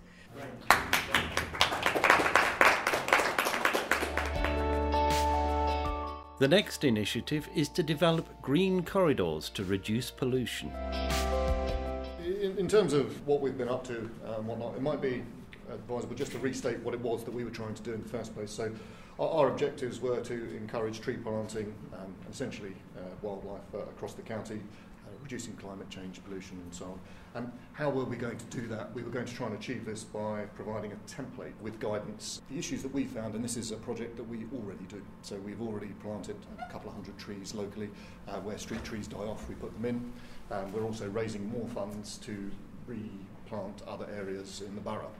The 6.40 6.48
next 6.48 6.84
initiative 6.84 7.48
is 7.56 7.70
to 7.70 7.84
develop 7.84 8.42
green 8.42 8.84
corridors 8.84 9.50
to 9.52 9.64
reduce 9.64 10.12
pollution. 10.12 10.72
In, 12.24 12.58
in 12.58 12.68
terms 12.68 12.94
of 12.94 13.26
what 13.28 13.42
we've 13.42 13.58
been 13.58 13.70
up 13.70 13.86
to 13.88 14.10
and 14.26 14.48
whatnot, 14.48 14.76
it 14.76 14.82
might 14.82 15.02
be 15.02 15.24
advisable 15.76 16.16
just 16.16 16.32
to 16.32 16.40
restate 16.40 16.80
what 16.80 16.94
it 16.94 17.02
was 17.02 17.24
that 17.24 17.34
we 17.34 17.44
were 17.44 17.52
trying 17.52 17.76
to 17.76 17.84
do 17.84 17.94
in 17.94 18.02
the 18.02 18.10
first 18.10 18.34
place. 18.34 18.52
So 18.52 18.72
our, 19.20 19.30
our 19.30 19.48
objectives 19.50 20.02
were 20.02 20.22
to 20.22 20.58
encourage 20.58 21.02
tree 21.02 21.18
planting, 21.18 21.74
um, 21.94 22.14
essentially 22.30 22.74
uh, 22.98 23.02
wildlife 23.22 23.62
uh, 23.74 23.80
across 23.80 24.14
the 24.14 24.22
county, 24.22 24.56
uh, 24.56 25.10
reducing 25.22 25.54
climate 25.54 25.90
change, 25.90 26.24
pollution 26.24 26.58
and 26.58 26.74
so 26.74 26.86
on. 26.86 27.00
And 27.36 27.52
how 27.74 27.90
were 27.90 28.06
we 28.06 28.16
going 28.16 28.38
to 28.38 28.46
do 28.46 28.66
that? 28.68 28.94
We 28.94 29.04
were 29.04 29.10
going 29.10 29.26
to 29.26 29.34
try 29.34 29.48
and 29.48 29.56
achieve 29.56 29.86
this 29.86 30.06
by 30.06 30.46
providing 30.56 30.94
a 30.94 30.96
template 31.10 31.52
with 31.62 31.80
guidance. 31.80 32.42
The 32.50 32.58
issues 32.58 32.82
that 32.82 32.94
we 32.94 33.04
found, 33.04 33.36
and 33.36 33.44
this 33.44 33.58
is 33.58 33.72
a 33.72 33.76
project 33.76 34.16
that 34.16 34.24
we 34.24 34.46
already 34.56 34.86
do, 34.88 35.02
so 35.22 35.36
we've 35.38 35.62
already 35.62 35.92
planted 36.02 36.38
a 36.58 36.72
couple 36.72 36.90
of 36.90 36.96
hundred 36.96 37.18
trees 37.18 37.54
locally. 37.54 37.90
Uh, 38.28 38.40
where 38.40 38.58
street 38.58 38.84
trees 38.86 39.08
die 39.08 39.18
off, 39.18 39.48
we 39.50 39.56
put 39.56 39.74
them 39.74 39.86
in. 39.86 40.14
Um, 40.50 40.72
we're 40.72 40.86
also 40.86 41.10
raising 41.10 41.50
more 41.52 41.68
funds 41.68 42.18
to 42.20 42.50
replant 42.88 43.82
other 43.88 44.08
areas 44.16 44.62
in 44.66 44.74
the 44.76 44.82
borough 44.82 45.12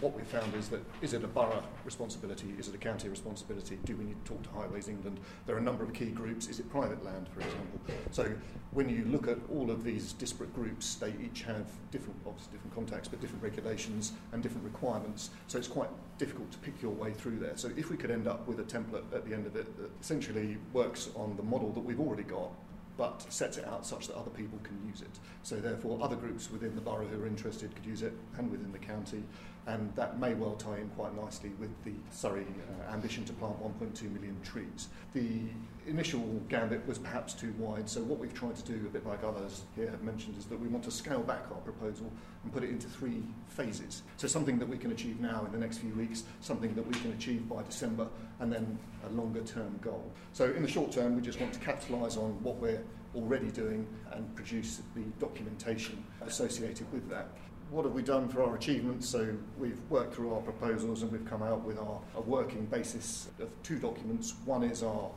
what 0.00 0.14
we've 0.14 0.26
found 0.26 0.54
is 0.54 0.68
that 0.68 0.82
is 1.02 1.12
it 1.14 1.24
a 1.24 1.26
borough 1.26 1.62
responsibility? 1.84 2.54
Is 2.58 2.68
it 2.68 2.74
a 2.74 2.78
county 2.78 3.08
responsibility? 3.08 3.78
Do 3.84 3.96
we 3.96 4.04
need 4.04 4.24
to 4.24 4.32
talk 4.32 4.42
to 4.42 4.50
Highways 4.50 4.88
England? 4.88 5.20
There 5.46 5.54
are 5.54 5.58
a 5.58 5.62
number 5.62 5.84
of 5.84 5.92
key 5.92 6.06
groups. 6.06 6.48
Is 6.48 6.60
it 6.60 6.70
private 6.70 7.04
land, 7.04 7.28
for 7.28 7.40
example? 7.40 7.80
So 8.10 8.32
when 8.72 8.88
you 8.88 9.04
look 9.04 9.28
at 9.28 9.38
all 9.52 9.70
of 9.70 9.84
these 9.84 10.12
disparate 10.12 10.54
groups, 10.54 10.96
they 10.96 11.14
each 11.24 11.42
have 11.42 11.66
different, 11.90 12.18
obviously 12.26 12.52
different 12.52 12.74
contacts, 12.74 13.08
but 13.08 13.20
different 13.20 13.42
regulations 13.42 14.12
and 14.32 14.42
different 14.42 14.64
requirements. 14.64 15.30
So 15.46 15.58
it's 15.58 15.68
quite 15.68 15.90
difficult 16.18 16.50
to 16.52 16.58
pick 16.58 16.80
your 16.82 16.92
way 16.92 17.12
through 17.12 17.38
there. 17.38 17.56
So 17.56 17.70
if 17.76 17.90
we 17.90 17.96
could 17.96 18.10
end 18.10 18.26
up 18.26 18.46
with 18.46 18.60
a 18.60 18.64
template 18.64 19.04
at 19.14 19.26
the 19.26 19.34
end 19.34 19.46
of 19.46 19.56
it 19.56 19.76
that 19.78 19.90
essentially 20.00 20.58
works 20.72 21.08
on 21.14 21.36
the 21.36 21.42
model 21.42 21.70
that 21.72 21.80
we've 21.80 22.00
already 22.00 22.24
got, 22.24 22.50
but 22.96 23.24
sets 23.32 23.56
it 23.56 23.66
out 23.66 23.84
such 23.84 24.06
that 24.06 24.16
other 24.16 24.30
people 24.30 24.58
can 24.62 24.78
use 24.86 25.00
it. 25.00 25.18
So 25.42 25.56
therefore, 25.56 25.98
other 26.00 26.16
groups 26.16 26.50
within 26.50 26.74
the 26.74 26.80
borough 26.80 27.06
who 27.06 27.22
are 27.22 27.26
interested 27.26 27.74
could 27.74 27.86
use 27.86 28.02
it, 28.02 28.12
and 28.38 28.50
within 28.50 28.70
the 28.70 28.78
county 28.78 29.24
and 29.66 29.94
that 29.96 30.20
may 30.20 30.34
well 30.34 30.54
tie 30.56 30.76
in 30.76 30.88
quite 30.90 31.14
nicely 31.16 31.50
with 31.58 31.70
the 31.84 31.92
Surrey 32.10 32.44
uh, 32.44 32.92
ambition 32.92 33.24
to 33.24 33.32
plant 33.32 33.58
1.2 33.62 34.12
million 34.12 34.36
trees. 34.42 34.88
The 35.14 35.40
initial 35.86 36.20
gambit 36.48 36.86
was 36.86 36.98
perhaps 36.98 37.32
too 37.32 37.54
wide, 37.58 37.88
so 37.88 38.02
what 38.02 38.18
we've 38.18 38.34
tried 38.34 38.56
to 38.56 38.62
do, 38.62 38.86
a 38.86 38.90
bit 38.90 39.06
like 39.06 39.24
others 39.24 39.62
here 39.74 39.90
have 39.90 40.02
mentioned, 40.02 40.36
is 40.36 40.44
that 40.46 40.60
we 40.60 40.68
want 40.68 40.84
to 40.84 40.90
scale 40.90 41.22
back 41.22 41.44
our 41.50 41.58
proposal 41.58 42.10
and 42.42 42.52
put 42.52 42.62
it 42.62 42.70
into 42.70 42.88
three 42.88 43.22
phases. 43.48 44.02
So 44.16 44.28
something 44.28 44.58
that 44.58 44.68
we 44.68 44.76
can 44.76 44.92
achieve 44.92 45.18
now 45.20 45.44
in 45.46 45.52
the 45.52 45.58
next 45.58 45.78
few 45.78 45.94
weeks, 45.94 46.24
something 46.40 46.74
that 46.74 46.86
we 46.86 46.94
can 47.00 47.12
achieve 47.12 47.48
by 47.48 47.62
December, 47.62 48.08
and 48.40 48.52
then 48.52 48.78
a 49.06 49.08
longer 49.10 49.42
term 49.42 49.78
goal. 49.82 50.10
So 50.32 50.52
in 50.52 50.62
the 50.62 50.68
short 50.68 50.92
term, 50.92 51.16
we 51.16 51.22
just 51.22 51.40
want 51.40 51.54
to 51.54 51.60
capitalise 51.60 52.16
on 52.16 52.42
what 52.42 52.56
we're 52.56 52.82
already 53.14 53.50
doing 53.50 53.86
and 54.12 54.34
produce 54.34 54.82
the 54.94 55.02
documentation 55.20 56.04
associated 56.22 56.90
with 56.92 57.08
that 57.08 57.28
what 57.70 57.84
have 57.84 57.94
we 57.94 58.02
done 58.02 58.28
for 58.28 58.42
our 58.42 58.54
achievements? 58.54 59.08
So 59.08 59.34
we've 59.58 59.80
worked 59.90 60.14
through 60.14 60.34
our 60.34 60.40
proposals 60.40 61.02
and 61.02 61.10
we've 61.10 61.24
come 61.24 61.42
out 61.42 61.64
with 61.64 61.78
our 61.78 62.00
a 62.16 62.20
working 62.20 62.66
basis 62.66 63.28
of 63.40 63.48
two 63.62 63.78
documents. 63.78 64.34
One 64.44 64.62
is 64.62 64.82
our 64.82 65.10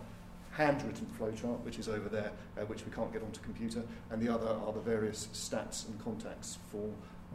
handwritten 0.52 1.08
flowchart, 1.20 1.60
which 1.62 1.78
is 1.78 1.88
over 1.88 2.10
there, 2.10 2.32
uh, 2.58 2.62
which 2.66 2.84
we 2.84 2.92
can't 2.92 3.14
get 3.14 3.22
onto 3.22 3.40
computer, 3.42 3.84
and 4.10 4.22
the 4.22 4.34
other 4.34 4.48
are 4.48 4.74
the 4.74 4.80
various 4.80 5.28
stats 5.32 5.88
and 5.88 6.04
contacts 6.04 6.58
for 6.72 6.90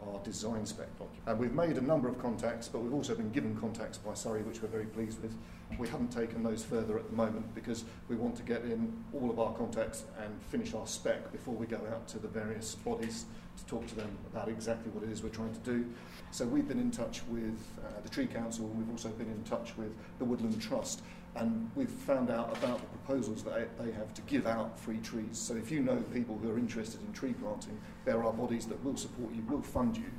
our 0.05 0.19
design 0.23 0.65
spec 0.65 0.87
document. 0.97 1.21
And 1.25 1.39
we've 1.39 1.53
made 1.53 1.77
a 1.77 1.81
number 1.81 2.09
of 2.09 2.19
contacts, 2.19 2.67
but 2.67 2.79
we've 2.79 2.93
also 2.93 3.15
been 3.15 3.31
given 3.31 3.55
contacts 3.55 3.97
by 3.97 4.13
Surrey, 4.13 4.41
which 4.41 4.61
we're 4.61 4.67
very 4.67 4.85
pleased 4.85 5.21
with. 5.21 5.33
We 5.79 5.87
haven't 5.87 6.11
taken 6.11 6.43
those 6.43 6.63
further 6.63 6.97
at 6.99 7.09
the 7.09 7.15
moment 7.15 7.55
because 7.55 7.85
we 8.09 8.15
want 8.17 8.35
to 8.35 8.43
get 8.43 8.63
in 8.63 8.91
all 9.13 9.29
of 9.29 9.39
our 9.39 9.53
contacts 9.53 10.03
and 10.21 10.41
finish 10.49 10.73
our 10.73 10.85
spec 10.85 11.31
before 11.31 11.53
we 11.53 11.65
go 11.65 11.79
out 11.91 12.07
to 12.09 12.19
the 12.19 12.27
various 12.27 12.75
bodies 12.75 13.25
to 13.57 13.65
talk 13.65 13.85
to 13.87 13.95
them 13.95 14.17
about 14.31 14.49
exactly 14.49 14.91
what 14.91 15.03
it 15.03 15.11
is 15.11 15.23
we're 15.23 15.29
trying 15.29 15.53
to 15.53 15.59
do. 15.59 15.85
So 16.31 16.45
we've 16.45 16.67
been 16.67 16.79
in 16.79 16.91
touch 16.91 17.21
with 17.29 17.59
uh, 17.85 18.01
the 18.01 18.09
Tree 18.09 18.27
Council 18.27 18.65
and 18.65 18.77
we've 18.77 18.89
also 18.89 19.09
been 19.09 19.27
in 19.27 19.43
touch 19.43 19.77
with 19.77 19.93
the 20.19 20.25
Woodland 20.25 20.61
Trust 20.61 21.01
and 21.35 21.69
we've 21.75 21.89
found 21.89 22.29
out 22.29 22.55
about 22.57 22.79
the 22.79 22.97
proposals 22.97 23.43
that 23.43 23.77
they 23.79 23.91
have 23.91 24.13
to 24.13 24.21
give 24.23 24.45
out 24.45 24.79
free 24.79 24.99
trees. 24.99 25.37
So 25.37 25.55
if 25.55 25.71
you 25.71 25.81
know 25.81 25.97
people 26.13 26.37
who 26.41 26.51
are 26.51 26.59
interested 26.59 27.01
in 27.01 27.11
tree 27.13 27.33
planting, 27.33 27.79
there 28.05 28.23
are 28.23 28.31
bodies 28.31 28.65
that 28.67 28.83
will 28.83 28.97
support 28.97 29.33
you, 29.33 29.41
will 29.43 29.61
fund 29.61 29.97
you 29.97 30.11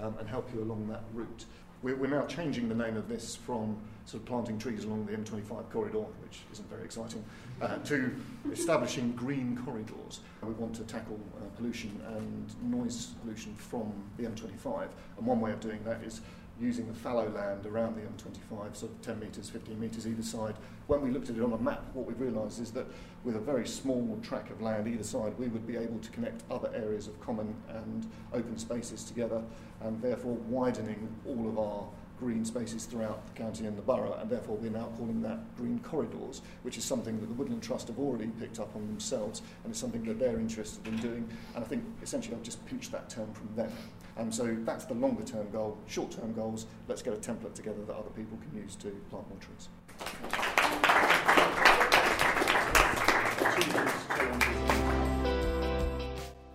um, 0.00 0.14
and 0.18 0.28
help 0.28 0.52
you 0.54 0.62
along 0.62 0.88
that 0.88 1.02
route. 1.12 1.44
We're, 1.82 1.96
we're 1.96 2.08
now 2.08 2.26
changing 2.26 2.68
the 2.68 2.74
name 2.74 2.96
of 2.96 3.08
this 3.08 3.36
from 3.36 3.76
sort 4.04 4.22
of 4.22 4.26
planting 4.26 4.58
trees 4.58 4.84
along 4.84 5.06
the 5.06 5.12
M25 5.12 5.70
corridor, 5.70 6.04
which 6.22 6.40
isn't 6.52 6.68
very 6.68 6.84
exciting, 6.84 7.24
uh, 7.62 7.78
to 7.78 8.14
establishing 8.52 9.12
green 9.12 9.58
corridors. 9.64 10.20
We 10.42 10.52
want 10.54 10.74
to 10.74 10.82
tackle 10.82 11.18
uh, 11.36 11.44
pollution 11.56 11.98
and 12.08 12.54
noise 12.62 13.12
pollution 13.22 13.54
from 13.54 13.92
the 14.18 14.24
M25, 14.24 14.88
and 15.16 15.26
one 15.26 15.40
way 15.40 15.52
of 15.52 15.60
doing 15.60 15.82
that 15.84 16.02
is 16.02 16.20
using 16.60 16.86
the 16.86 16.94
fallow 16.94 17.28
land 17.30 17.66
around 17.66 17.96
the 17.96 18.02
M25, 18.02 18.76
sort 18.76 18.92
of 18.92 19.00
10 19.02 19.20
metres, 19.20 19.48
15 19.48 19.80
metres 19.80 20.06
either 20.06 20.22
side. 20.22 20.54
When 20.86 21.00
we 21.00 21.10
looked 21.10 21.30
at 21.30 21.36
it 21.36 21.42
on 21.42 21.52
a 21.52 21.58
map, 21.58 21.84
what 21.94 22.06
we 22.06 22.14
realised 22.14 22.60
is 22.60 22.70
that 22.72 22.86
with 23.24 23.36
a 23.36 23.40
very 23.40 23.66
small 23.66 24.18
track 24.22 24.50
of 24.50 24.60
land 24.60 24.86
either 24.86 25.04
side, 25.04 25.38
we 25.38 25.48
would 25.48 25.66
be 25.66 25.76
able 25.76 25.98
to 25.98 26.10
connect 26.10 26.42
other 26.50 26.70
areas 26.74 27.06
of 27.06 27.20
common 27.20 27.54
and 27.68 28.10
open 28.32 28.58
spaces 28.58 29.04
together, 29.04 29.42
and 29.80 30.00
therefore 30.02 30.34
widening 30.48 31.08
all 31.26 31.48
of 31.48 31.58
our 31.58 31.88
green 32.18 32.44
spaces 32.44 32.84
throughout 32.84 33.26
the 33.26 33.32
county 33.32 33.64
and 33.64 33.78
the 33.78 33.82
borough, 33.82 34.12
and 34.20 34.28
therefore 34.28 34.56
we're 34.56 34.70
now 34.70 34.92
calling 34.98 35.22
that 35.22 35.38
green 35.56 35.78
corridors, 35.78 36.42
which 36.62 36.76
is 36.76 36.84
something 36.84 37.18
that 37.18 37.26
the 37.26 37.32
Woodland 37.32 37.62
Trust 37.62 37.88
have 37.88 37.98
already 37.98 38.26
picked 38.38 38.60
up 38.60 38.76
on 38.76 38.86
themselves, 38.86 39.40
and 39.64 39.70
it's 39.70 39.80
something 39.80 40.04
that 40.04 40.18
they're 40.18 40.38
interested 40.38 40.86
in 40.86 40.98
doing. 40.98 41.26
And 41.54 41.64
I 41.64 41.66
think 41.66 41.82
essentially 42.02 42.36
I've 42.36 42.42
just 42.42 42.64
pinched 42.66 42.92
that 42.92 43.08
term 43.08 43.32
from 43.32 43.48
them. 43.56 43.72
And 44.16 44.34
so 44.34 44.56
that's 44.60 44.84
the 44.84 44.94
longer 44.94 45.24
term 45.24 45.50
goal. 45.50 45.78
Short 45.86 46.10
term 46.10 46.32
goals, 46.32 46.66
let's 46.88 47.02
get 47.02 47.14
a 47.14 47.16
template 47.16 47.54
together 47.54 47.84
that 47.86 47.94
other 47.94 48.10
people 48.10 48.38
can 48.38 48.62
use 48.62 48.76
to 48.76 48.88
plant 49.10 49.28
more 49.28 49.38
trees. 49.38 49.68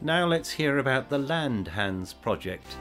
Now 0.01 0.27
let's 0.27 0.51
hear 0.51 0.77
about 0.77 1.09
the 1.09 1.17
Land 1.17 1.69
Hands 1.69 2.13
project. 2.13 2.77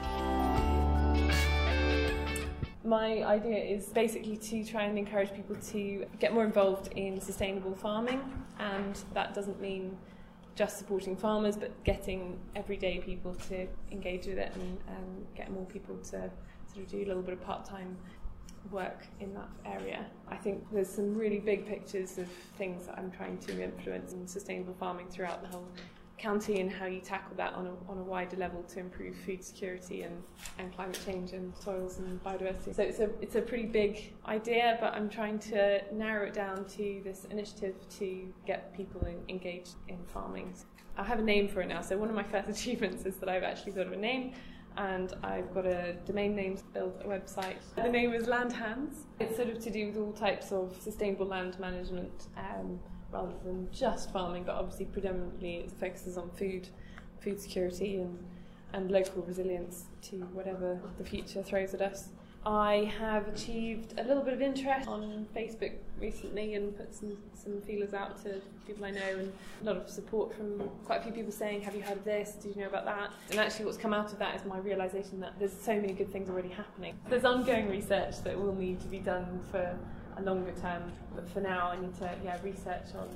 My 2.83 3.23
idea 3.23 3.57
is 3.57 3.87
basically 3.87 4.37
to 4.37 4.63
try 4.63 4.83
and 4.83 4.95
encourage 4.99 5.33
people 5.33 5.55
to 5.71 6.05
get 6.19 6.35
more 6.35 6.45
involved 6.45 6.89
in 6.95 7.19
sustainable 7.19 7.73
farming, 7.73 8.21
and 8.59 8.95
that 9.15 9.33
doesn't 9.33 9.59
mean 9.59 9.97
just 10.55 10.77
supporting 10.77 11.15
farmers, 11.15 11.57
but 11.57 11.71
getting 11.83 12.39
everyday 12.55 12.99
people 12.99 13.35
to 13.49 13.67
engage 13.91 14.25
with 14.25 14.37
it 14.37 14.51
and 14.55 14.77
um, 14.89 15.25
get 15.35 15.51
more 15.51 15.65
people 15.65 15.95
to 15.97 16.09
sort 16.09 16.23
of 16.77 16.89
do 16.89 16.97
a 17.03 17.05
little 17.05 17.21
bit 17.21 17.33
of 17.33 17.41
part 17.41 17.65
time 17.65 17.97
work 18.71 19.05
in 19.19 19.33
that 19.33 19.49
area. 19.65 20.05
I 20.27 20.37
think 20.37 20.65
there's 20.71 20.89
some 20.89 21.15
really 21.15 21.39
big 21.39 21.67
pictures 21.67 22.17
of 22.17 22.27
things 22.57 22.87
that 22.87 22.97
I'm 22.97 23.11
trying 23.11 23.37
to 23.39 23.63
influence 23.63 24.13
in 24.13 24.27
sustainable 24.27 24.75
farming 24.79 25.07
throughout 25.09 25.41
the 25.41 25.49
whole 25.49 25.67
county 26.17 26.61
and 26.61 26.71
how 26.71 26.85
you 26.85 27.01
tackle 27.01 27.35
that 27.35 27.53
on 27.53 27.67
a, 27.67 27.91
on 27.91 27.97
a 27.97 28.03
wider 28.03 28.37
level 28.37 28.63
to 28.63 28.79
improve 28.79 29.15
food 29.25 29.43
security 29.43 30.03
and, 30.03 30.23
and 30.59 30.73
climate 30.73 30.99
change 31.05 31.33
and 31.33 31.53
soils 31.57 31.99
and 31.99 32.23
biodiversity. 32.23 32.75
So 32.75 32.83
it's 32.83 32.99
a, 32.99 33.09
it's 33.21 33.35
a 33.35 33.41
pretty 33.41 33.65
big 33.65 34.13
idea, 34.25 34.77
but 34.79 34.93
I'm 34.93 35.09
trying 35.09 35.39
to 35.39 35.81
narrow 35.93 36.27
it 36.27 36.33
down 36.33 36.65
to 36.65 37.01
this 37.03 37.25
initiative 37.29 37.75
to 37.99 38.33
get 38.45 38.73
people 38.75 39.05
in, 39.05 39.17
engaged 39.29 39.75
in 39.87 39.97
farming. 40.05 40.53
I 40.97 41.03
have 41.03 41.19
a 41.19 41.23
name 41.23 41.47
for 41.47 41.61
it 41.61 41.67
now. 41.67 41.81
So 41.81 41.97
one 41.97 42.09
of 42.09 42.15
my 42.15 42.23
first 42.23 42.49
achievements 42.61 43.05
is 43.05 43.17
that 43.17 43.29
I've 43.29 43.43
actually 43.43 43.73
thought 43.73 43.87
of 43.87 43.93
a 43.93 43.97
name 43.97 44.33
and 44.77 45.13
I've 45.23 45.53
got 45.53 45.65
a 45.65 45.93
domain 46.05 46.35
name 46.35 46.57
to 46.57 46.63
build 46.73 47.01
a 47.03 47.07
website. 47.07 47.55
The 47.75 47.89
name 47.89 48.13
is 48.13 48.27
Land 48.27 48.51
Hands. 48.51 48.93
It's 49.19 49.35
sort 49.35 49.49
of 49.49 49.59
to 49.63 49.69
do 49.69 49.87
with 49.87 49.97
all 49.97 50.11
types 50.11 50.51
of 50.51 50.75
sustainable 50.81 51.25
land 51.25 51.57
management 51.59 52.27
um, 52.37 52.79
rather 53.15 53.33
than 53.43 53.67
just 53.71 54.11
farming, 54.11 54.43
but 54.43 54.55
obviously 54.55 54.85
predominantly 54.85 55.55
it 55.57 55.71
focuses 55.71 56.17
on 56.17 56.29
food, 56.31 56.67
food 57.19 57.39
security 57.39 57.97
and, 57.97 58.17
and 58.73 58.91
local 58.91 59.21
resilience 59.23 59.85
to 60.01 60.17
whatever 60.33 60.79
the 60.97 61.03
future 61.03 61.41
throws 61.41 61.73
at 61.73 61.81
us. 61.81 62.09
I 62.45 62.93
have 62.99 63.27
achieved 63.27 63.99
a 63.99 64.03
little 64.03 64.21
bit 64.21 64.33
of 64.33 64.41
interest 64.41 64.87
on 64.87 65.25
Facebook 65.35 65.71
recently 65.99 66.53
and 66.53 66.77
put 66.77 66.93
some, 66.93 67.17
some 67.33 67.59
feelers 67.61 67.95
out 67.95 68.21
to 68.23 68.39
people 68.67 68.85
I 68.85 68.91
know 68.91 69.17
and 69.17 69.33
a 69.61 69.65
lot 69.65 69.77
of 69.77 69.89
support 69.89 70.35
from 70.35 70.69
quite 70.85 70.99
a 70.99 71.03
few 71.03 71.11
people 71.11 71.31
saying, 71.31 71.61
Have 71.61 71.75
you 71.75 71.81
heard 71.81 71.97
of 71.97 72.03
this? 72.03 72.33
Do 72.39 72.49
you 72.49 72.55
know 72.55 72.67
about 72.67 72.85
that? 72.85 73.09
And 73.31 73.39
actually, 73.39 73.65
what's 73.65 73.79
come 73.79 73.95
out 73.95 74.13
of 74.13 74.19
that 74.19 74.35
is 74.35 74.45
my 74.45 74.59
realization 74.59 75.19
that 75.21 75.33
there's 75.39 75.59
so 75.59 75.73
many 75.73 75.93
good 75.93 76.11
things 76.11 76.29
already 76.29 76.49
happening. 76.49 76.93
There's 77.09 77.25
ongoing 77.25 77.67
research 77.67 78.21
that 78.23 78.39
will 78.39 78.53
need 78.53 78.79
to 78.81 78.87
be 78.87 78.99
done 78.99 79.39
for 79.49 79.75
a 80.17 80.21
longer 80.21 80.53
term, 80.61 80.91
but 81.13 81.29
for 81.29 81.41
now, 81.41 81.69
I 81.69 81.79
need 81.79 81.95
to 81.99 82.09
yeah, 82.23 82.37
research 82.43 82.95
on 82.97 83.09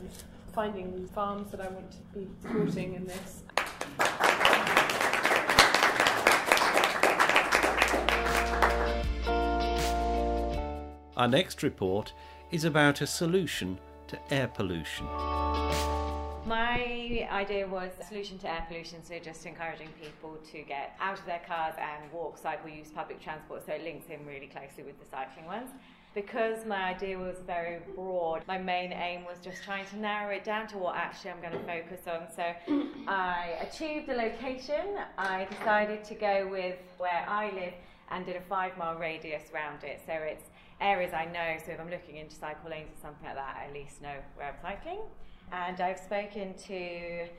finding 0.54 1.08
farms 1.08 1.52
that 1.52 1.62
I 1.62 1.68
want 1.70 1.92
to 1.92 1.98
be 2.14 2.28
supporting 2.42 2.96
in 2.96 3.06
this. 3.06 3.44
Our 11.16 11.28
next 11.28 11.64
report 11.64 12.14
is 12.52 12.64
about 12.64 13.02
a 13.02 13.08
solution 13.08 13.78
to 14.08 14.18
air 14.34 14.48
pollution. 14.48 15.06
My 16.46 17.28
idea 17.30 17.68
was 17.68 17.92
a 18.00 18.06
solution 18.06 18.40
to 18.40 18.50
air 18.50 18.66
pollution, 18.68 19.04
so 19.04 19.20
just 19.20 19.46
encouraging 19.46 19.90
people 20.02 20.38
to 20.52 20.64
get 20.64 20.96
out 21.00 21.20
of 21.20 21.26
their 21.26 21.42
cars 21.46 21.76
and 21.78 22.12
walk, 22.12 22.38
cycle, 22.38 22.70
use 22.70 22.90
public 22.90 23.22
transport, 23.22 23.66
so 23.66 23.74
it 23.74 23.84
links 23.84 24.08
in 24.10 24.26
really 24.26 24.48
closely 24.48 24.84
with 24.84 25.00
the 25.00 25.06
cycling 25.06 25.46
ones. 25.46 25.70
Because 26.26 26.66
my 26.66 26.84
idea 26.96 27.18
was 27.18 27.38
very 27.48 27.80
broad, 27.96 28.44
my 28.46 28.58
main 28.58 28.92
aim 28.92 29.24
was 29.24 29.38
just 29.42 29.64
trying 29.64 29.86
to 29.86 29.98
narrow 29.98 30.36
it 30.36 30.44
down 30.44 30.68
to 30.68 30.78
what 30.78 30.98
actually 30.98 31.32
I'm 31.32 31.40
going 31.40 31.54
to 31.54 31.66
focus 31.66 32.02
on. 32.08 32.28
So 32.36 32.44
I 33.08 33.56
achieved 33.62 34.10
a 34.10 34.16
location. 34.16 34.98
I 35.18 35.48
decided 35.50 36.04
to 36.04 36.16
go 36.16 36.46
with 36.52 36.76
where 36.98 37.26
I 37.26 37.52
live 37.52 37.74
and 38.12 38.26
did 38.26 38.36
a 38.36 38.42
five 38.42 38.78
mile 38.78 38.98
radius 38.98 39.44
around 39.54 39.86
it. 39.86 40.02
So 40.06 40.12
it's 40.12 40.50
areas 40.82 41.14
I 41.14 41.24
know, 41.24 41.58
so 41.66 41.72
if 41.72 41.80
I'm 41.80 41.90
looking 41.90 42.18
into 42.18 42.36
cycle 42.36 42.70
lanes 42.70 42.90
or 42.98 43.02
something 43.02 43.26
like 43.26 43.36
that, 43.36 43.56
I 43.58 43.68
at 43.68 43.74
least 43.74 44.02
know 44.02 44.16
where 44.36 44.48
I'm 44.50 44.62
cycling. 44.62 45.00
And 45.54 45.80
I've 45.80 46.00
spoken 46.00 46.54
to 46.68 47.30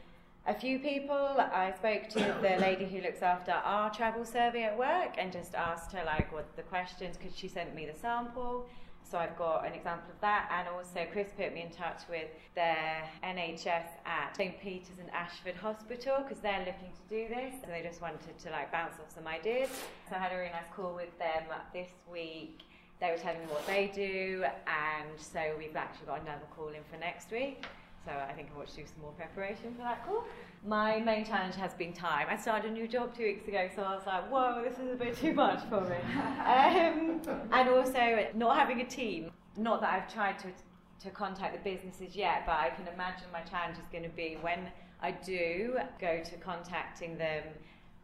a 0.46 0.54
few 0.54 0.78
people. 0.78 1.14
I 1.16 1.72
spoke 1.76 2.08
to 2.10 2.34
the 2.40 2.56
lady 2.60 2.86
who 2.86 3.00
looks 3.00 3.22
after 3.22 3.52
our 3.52 3.90
travel 3.90 4.24
survey 4.24 4.64
at 4.64 4.78
work 4.78 5.14
and 5.18 5.32
just 5.32 5.54
asked 5.54 5.92
her 5.92 6.02
like 6.04 6.32
what 6.32 6.56
the 6.56 6.62
questions 6.62 7.16
because 7.16 7.36
she 7.36 7.48
sent 7.48 7.74
me 7.74 7.86
the 7.86 7.98
sample. 7.98 8.66
So 9.02 9.18
I've 9.18 9.36
got 9.36 9.66
an 9.66 9.72
example 9.72 10.08
of 10.08 10.20
that, 10.20 10.48
and 10.56 10.68
also 10.68 11.04
Chris 11.10 11.30
put 11.36 11.52
me 11.52 11.62
in 11.62 11.70
touch 11.70 12.02
with 12.08 12.28
their 12.54 13.02
NHS 13.24 13.88
at 14.06 14.36
St 14.36 14.60
Peter's 14.60 14.98
and 15.00 15.10
Ashford 15.10 15.56
Hospital 15.56 16.18
because 16.22 16.38
they're 16.38 16.60
looking 16.60 16.92
to 16.94 17.08
do 17.08 17.26
this, 17.28 17.54
and 17.64 17.72
they 17.72 17.82
just 17.82 18.00
wanted 18.00 18.38
to 18.38 18.50
like 18.50 18.70
bounce 18.70 18.94
off 19.00 19.12
some 19.12 19.26
ideas. 19.26 19.68
So 20.08 20.14
I 20.14 20.18
had 20.20 20.32
a 20.32 20.36
really 20.36 20.52
nice 20.52 20.70
call 20.76 20.94
with 20.94 21.18
them 21.18 21.42
this 21.72 21.90
week 22.10 22.60
they 23.00 23.10
were 23.10 23.16
telling 23.16 23.40
me 23.40 23.46
what 23.46 23.66
they 23.66 23.90
do, 23.94 24.44
and 24.66 25.08
so 25.18 25.40
we've 25.58 25.74
actually 25.74 26.06
got 26.06 26.20
another 26.20 26.44
call 26.54 26.68
in 26.68 26.84
for 26.90 26.98
next 26.98 27.30
week. 27.30 27.64
So 28.04 28.12
I 28.12 28.32
think 28.32 28.48
I 28.54 28.56
want 28.56 28.68
to 28.70 28.76
do 28.76 28.86
some 28.86 29.02
more 29.02 29.12
preparation 29.12 29.74
for 29.74 29.82
that 29.82 30.06
call. 30.06 30.24
My 30.66 31.00
main 31.00 31.24
challenge 31.24 31.54
has 31.56 31.74
been 31.74 31.92
time. 31.92 32.28
I 32.30 32.36
started 32.36 32.70
a 32.70 32.74
new 32.74 32.88
job 32.88 33.14
two 33.14 33.24
weeks 33.24 33.46
ago, 33.46 33.68
so 33.76 33.82
I 33.82 33.94
was 33.94 34.06
like, 34.06 34.30
whoa, 34.30 34.64
this 34.66 34.78
is 34.78 34.92
a 34.92 34.96
bit 34.96 35.16
too 35.16 35.34
much 35.34 35.62
for 35.68 35.82
me. 35.82 35.96
Um, 36.40 37.20
and 37.52 37.68
also 37.68 38.26
not 38.34 38.56
having 38.56 38.80
a 38.80 38.86
team. 38.86 39.30
Not 39.56 39.82
that 39.82 39.92
I've 39.92 40.12
tried 40.12 40.38
to, 40.38 40.48
to 41.00 41.10
contact 41.10 41.52
the 41.52 41.70
businesses 41.70 42.16
yet, 42.16 42.44
but 42.46 42.52
I 42.52 42.70
can 42.70 42.88
imagine 42.88 43.26
my 43.32 43.42
challenge 43.42 43.76
is 43.76 43.88
going 43.92 44.04
to 44.04 44.16
be 44.16 44.38
when 44.40 44.70
I 45.02 45.10
do 45.10 45.78
go 46.00 46.22
to 46.24 46.36
contacting 46.36 47.18
them, 47.18 47.44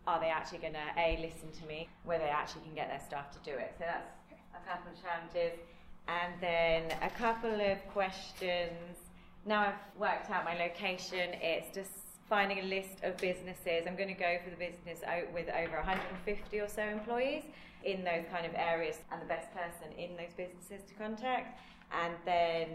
are 0.07 0.21
they 0.21 0.29
actually 0.29 0.59
going 0.59 0.75
to, 0.75 1.01
A, 1.01 1.19
listen 1.21 1.51
to 1.61 1.67
me, 1.67 1.89
where 2.05 2.19
they 2.19 2.29
actually 2.29 2.63
can 2.63 2.75
get 2.75 2.89
their 2.89 3.01
staff 3.01 3.31
to 3.33 3.39
do 3.51 3.57
it. 3.57 3.75
So 3.79 3.85
that's 3.87 4.13
a 4.55 4.69
couple 4.69 4.93
of 4.93 5.03
challenges, 5.03 5.59
and 6.07 6.35
then 6.41 6.97
a 7.03 7.11
couple 7.11 7.61
of 7.61 7.79
questions. 7.93 9.06
Now 9.47 9.61
I've 9.61 9.75
worked 9.97 10.29
out 10.29 10.45
my 10.45 10.59
location, 10.59 11.31
it's 11.41 11.73
just 11.73 11.93
finding 12.29 12.59
a 12.59 12.65
list 12.65 13.05
of 13.05 13.17
businesses. 13.19 13.87
I'm 13.87 13.95
going 13.95 14.09
to 14.09 14.15
go 14.15 14.39
for 14.43 14.51
the 14.51 14.57
business 14.57 15.03
with 15.33 15.49
over 15.49 15.77
150 15.77 16.59
or 16.59 16.69
so 16.69 16.83
employees 16.83 17.45
in 17.85 18.03
those 18.03 18.25
kind 18.33 18.45
of 18.45 18.53
areas 18.57 18.97
and 19.13 19.23
the 19.23 19.27
best 19.27 19.49
person 19.53 19.97
in 19.97 20.17
those 20.17 20.33
businesses 20.37 20.85
to 20.89 20.95
contact. 20.95 21.61
And 21.93 22.15
then 22.25 22.67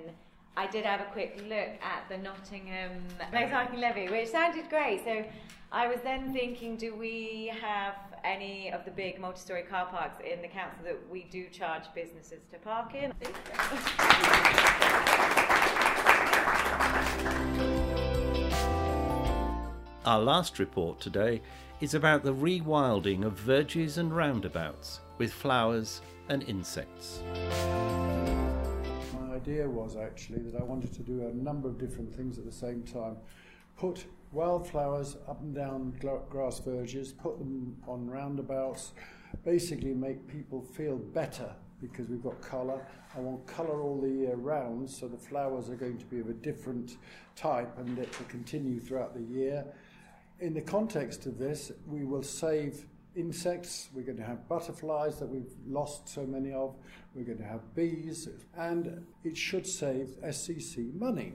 I 0.56 0.68
did 0.68 0.86
have 0.86 1.02
a 1.02 1.12
quick 1.12 1.44
look 1.44 1.52
at 1.84 2.08
the 2.08 2.18
Nottingham 2.18 3.04
motorcycling 3.34 3.82
levy, 3.82 4.08
which 4.10 4.30
sounded 4.30 4.70
great. 4.70 5.04
So 5.04 5.26
I 5.74 5.88
was 5.88 6.00
then 6.06 6.32
thinking, 6.32 6.78
do 6.78 6.96
we 6.96 7.52
have 7.62 7.96
any 8.24 8.72
of 8.72 8.86
the 8.86 8.92
big 8.92 9.20
multi-story 9.20 9.64
car 9.64 9.88
parks 9.88 10.20
in 10.24 10.42
the 10.42 10.48
council 10.48 10.86
that 10.86 10.98
we 11.10 11.24
do 11.24 11.50
charge 11.50 11.84
businesses 11.94 12.40
to 12.50 12.58
park 12.60 12.96
in? 12.96 13.12
Our 20.04 20.20
last 20.20 20.58
report 20.58 21.00
today 21.00 21.42
is 21.80 21.94
about 21.94 22.24
the 22.24 22.34
rewilding 22.34 23.24
of 23.24 23.34
verges 23.34 23.98
and 23.98 24.16
roundabouts 24.16 25.00
with 25.18 25.32
flowers 25.32 26.02
and 26.28 26.44
insects 26.44 27.22
My 29.14 29.36
idea 29.36 29.70
was 29.70 29.96
actually 29.96 30.40
that 30.44 30.60
I 30.60 30.64
wanted 30.64 30.92
to 30.94 31.04
do 31.04 31.28
a 31.28 31.34
number 31.34 31.68
of 31.68 31.78
different 31.78 32.14
things 32.16 32.38
at 32.40 32.46
the 32.46 32.52
same 32.52 32.84
time. 32.84 33.18
Put 33.78 34.06
wildflowers 34.32 35.18
up 35.28 35.40
and 35.42 35.54
down 35.54 35.94
grass 36.30 36.60
verges, 36.60 37.12
put 37.12 37.38
them 37.40 37.78
on 37.88 38.10
roundabouts, 38.10 38.94
basically 39.46 39.94
make 39.94 40.28
people 40.28 40.62
feel 40.62 40.98
better 40.98 41.56
because 41.82 42.08
we've 42.08 42.24
got 42.24 42.42
colour. 42.42 42.82
I 43.16 43.20
want 43.20 43.46
colour 43.48 43.82
all 43.82 44.00
the 44.00 44.10
year 44.10 44.36
round, 44.36 44.90
so 44.90 45.08
the 45.08 45.18
flowers 45.18 45.70
are 45.70 45.76
going 45.76 45.98
to 45.98 46.06
be 46.06 46.20
of 46.20 46.30
a 46.30 46.34
different 46.34 46.98
type 47.36 47.78
and 47.78 47.98
it 47.98 48.18
will 48.20 48.28
continue 48.28 48.80
throughout 48.80 49.14
the 49.14 49.24
year. 49.24 49.66
In 50.40 50.54
the 50.54 50.62
context 50.62 51.26
of 51.26 51.38
this, 51.38 51.72
we 51.86 52.04
will 52.04 52.24
save 52.24 52.86
insects, 53.16 53.90
we're 53.94 54.04
going 54.04 54.18
to 54.18 54.24
have 54.24 54.48
butterflies 54.48 55.20
that 55.20 55.28
we've 55.28 55.52
lost 55.68 56.08
so 56.08 56.26
many 56.26 56.54
of, 56.54 56.76
we're 57.14 57.26
going 57.26 57.38
to 57.38 57.44
have 57.44 57.76
bees, 57.76 58.30
and 58.58 59.06
it 59.24 59.36
should 59.36 59.68
save 59.68 60.16
SCC 60.24 60.94
money 60.94 61.34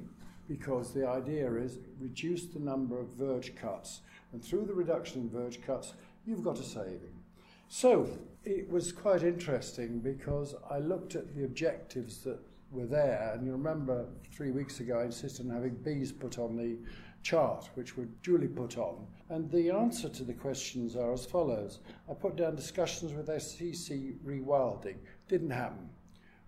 because 0.49 0.95
the 0.95 1.07
idea 1.07 1.53
is 1.55 1.79
reduce 1.99 2.47
the 2.47 2.59
number 2.59 2.99
of 2.99 3.09
verge 3.09 3.55
cuts, 3.57 4.01
and 4.33 4.43
through 4.45 4.65
the 4.65 4.73
reduction 4.73 5.23
in 5.23 5.31
verge 5.31 5.61
cuts, 5.63 5.95
you've 6.25 6.43
got 6.43 6.59
a 6.59 6.63
saving. 6.63 7.23
So, 7.69 8.09
It 8.47 8.71
was 8.71 8.93
quite 8.93 9.25
interesting 9.25 9.99
because 9.99 10.55
I 10.71 10.79
looked 10.79 11.17
at 11.17 11.35
the 11.35 11.43
objectives 11.43 12.19
that 12.19 12.39
were 12.71 12.87
there, 12.87 13.33
and 13.35 13.45
you 13.45 13.51
remember 13.51 14.07
three 14.31 14.53
weeks 14.53 14.79
ago 14.79 15.01
I 15.01 15.07
insisted 15.07 15.47
on 15.47 15.53
having 15.53 15.75
bees 15.75 16.13
put 16.13 16.39
on 16.39 16.57
the 16.57 16.79
chart, 17.25 17.69
which 17.75 17.97
were 17.97 18.05
duly 18.23 18.47
put 18.47 18.79
on. 18.79 19.05
And 19.31 19.51
the 19.51 19.71
answer 19.73 20.09
to 20.09 20.23
the 20.23 20.33
questions 20.33 20.95
are 20.95 21.13
as 21.13 21.27
follows. 21.27 21.81
I 22.09 22.15
put 22.15 22.37
down 22.37 22.55
discussions 22.55 23.13
with 23.13 23.27
SCC 23.27 24.17
rewilding. 24.25 24.99
Didn't 25.27 25.51
happen. 25.51 25.91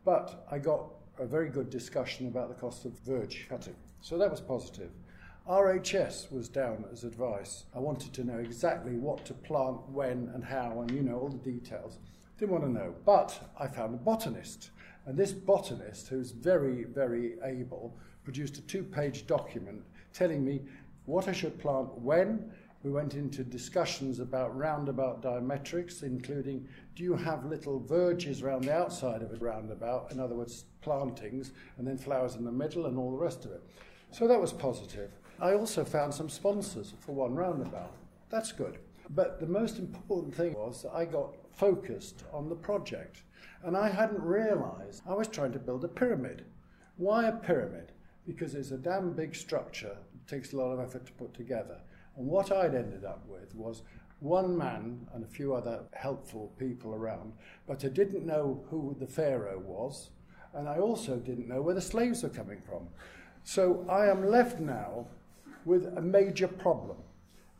But 0.05 0.47
I 0.49 0.59
got 0.59 0.85
a 1.19 1.27
very 1.27 1.49
good 1.49 1.69
discussion 1.69 2.29
about 2.29 2.49
the 2.49 2.55
cost 2.55 2.85
of 2.85 2.97
verge 3.01 3.47
cutting. 3.49 3.75
So 4.03 4.17
that 4.19 4.31
was 4.31 4.41
positive. 4.41 4.93
RHS 5.49 6.31
was 6.31 6.47
down 6.51 6.85
as 6.93 7.05
advice. 7.05 7.65
I 7.75 7.79
wanted 7.79 8.13
to 8.13 8.25
know 8.25 8.37
exactly 8.37 8.99
what 8.99 9.25
to 9.25 9.33
plant, 9.33 9.79
when, 9.89 10.31
and 10.35 10.45
how, 10.45 10.83
and 10.83 10.91
you 10.91 11.01
know, 11.01 11.19
all 11.19 11.31
the 11.31 11.39
details. 11.39 11.97
Didn't 12.37 12.53
want 12.53 12.65
to 12.65 12.71
know. 12.71 12.95
But 13.07 13.51
I 13.59 13.67
found 13.67 13.95
a 13.95 13.97
botanist. 13.97 14.73
And 15.07 15.17
this 15.17 15.33
botanist, 15.33 16.09
who's 16.09 16.33
very, 16.33 16.85
very 16.85 17.37
able, 17.43 17.97
produced 18.25 18.59
a 18.59 18.61
two 18.63 18.83
page 18.83 19.27
document 19.27 19.83
telling 20.13 20.45
me 20.45 20.61
what 21.07 21.29
I 21.29 21.33
should 21.33 21.59
plant 21.59 21.97
when. 21.97 22.53
We 22.83 22.91
went 22.91 23.15
into 23.15 23.43
discussions 23.43 24.19
about 24.19 24.55
roundabout 24.55 25.23
diametrics, 25.23 26.03
including 26.03 26.69
do 26.95 27.03
you 27.03 27.15
have 27.15 27.47
little 27.47 27.81
verges 27.81 28.43
around 28.43 28.65
the 28.65 28.75
outside 28.75 29.23
of 29.23 29.33
a 29.33 29.37
roundabout, 29.37 30.13
in 30.13 30.21
other 30.21 30.35
words, 30.35 30.67
plantings, 30.83 31.53
and 31.79 31.87
then 31.87 31.97
flowers 31.97 32.35
in 32.35 32.45
the 32.45 32.53
middle 32.53 32.85
and 32.85 32.99
all 32.99 33.13
the 33.13 33.17
rest 33.17 33.47
of 33.47 33.53
it. 33.53 33.63
So 34.11 34.29
that 34.29 34.41
was 34.41 34.53
positive. 34.53 35.11
I 35.41 35.55
also 35.55 35.85
found 35.85 36.13
some 36.13 36.29
sponsors 36.29 36.95
for 37.01 37.13
one 37.13 37.35
roundabout. 37.35 37.93
That's 38.31 38.53
good. 38.53 38.79
But 39.11 39.41
the 39.41 39.47
most 39.47 39.79
important 39.79 40.35
thing 40.35 40.55
was 40.55 40.83
that 40.83 40.93
I 40.95 41.05
got 41.05 41.35
focused 41.53 42.25
on 42.33 42.49
the 42.49 42.57
project. 42.57 43.23
And 43.63 43.77
I 43.77 43.89
hadn't 43.89 44.23
realized 44.23 45.03
I 45.09 45.15
was 45.15 45.29
trying 45.29 45.53
to 45.53 45.59
build 45.59 45.85
a 45.85 45.89
pyramid. 45.89 46.45
Why 46.97 47.27
a 47.27 47.33
pyramid? 47.33 47.93
Because 48.27 48.55
it's 48.55 48.73
a 48.73 48.77
damn 48.77 49.13
big 49.13 49.35
structure. 49.35 49.97
It 50.15 50.29
takes 50.29 50.53
a 50.53 50.57
lot 50.57 50.73
of 50.73 50.81
effort 50.81 51.07
to 51.07 51.13
put 51.13 51.35
together. 51.35 51.81
And 52.17 52.27
what 52.27 52.53
I'd 52.53 52.75
ended 52.75 53.05
up 53.05 53.25
with 53.29 53.55
was 53.55 53.83
one 54.21 54.57
man 54.57 55.07
and 55.15 55.25
a 55.25 55.29
few 55.29 55.55
other 55.55 55.85
helpful 55.93 56.53
people 56.59 56.95
around, 56.95 57.33
but 57.67 57.85
I 57.85 57.89
didn't 57.89 58.27
know 58.27 58.65
who 58.69 58.97
the 58.99 59.07
Pharaoh 59.07 59.61
was, 59.65 60.11
and 60.55 60.69
I 60.69 60.79
also 60.79 61.17
didn't 61.17 61.49
know 61.49 61.63
where 61.63 61.75
the 61.75 61.81
slaves 61.81 62.25
were 62.25 62.29
coming 62.29 62.61
from. 62.61 62.89
So 63.45 63.87
I 63.89 64.07
am 64.07 64.27
left 64.27 64.59
now 64.59 65.07
with 65.69 65.99
a 65.99 66.01
major 66.01 66.49
problem, 66.49 66.97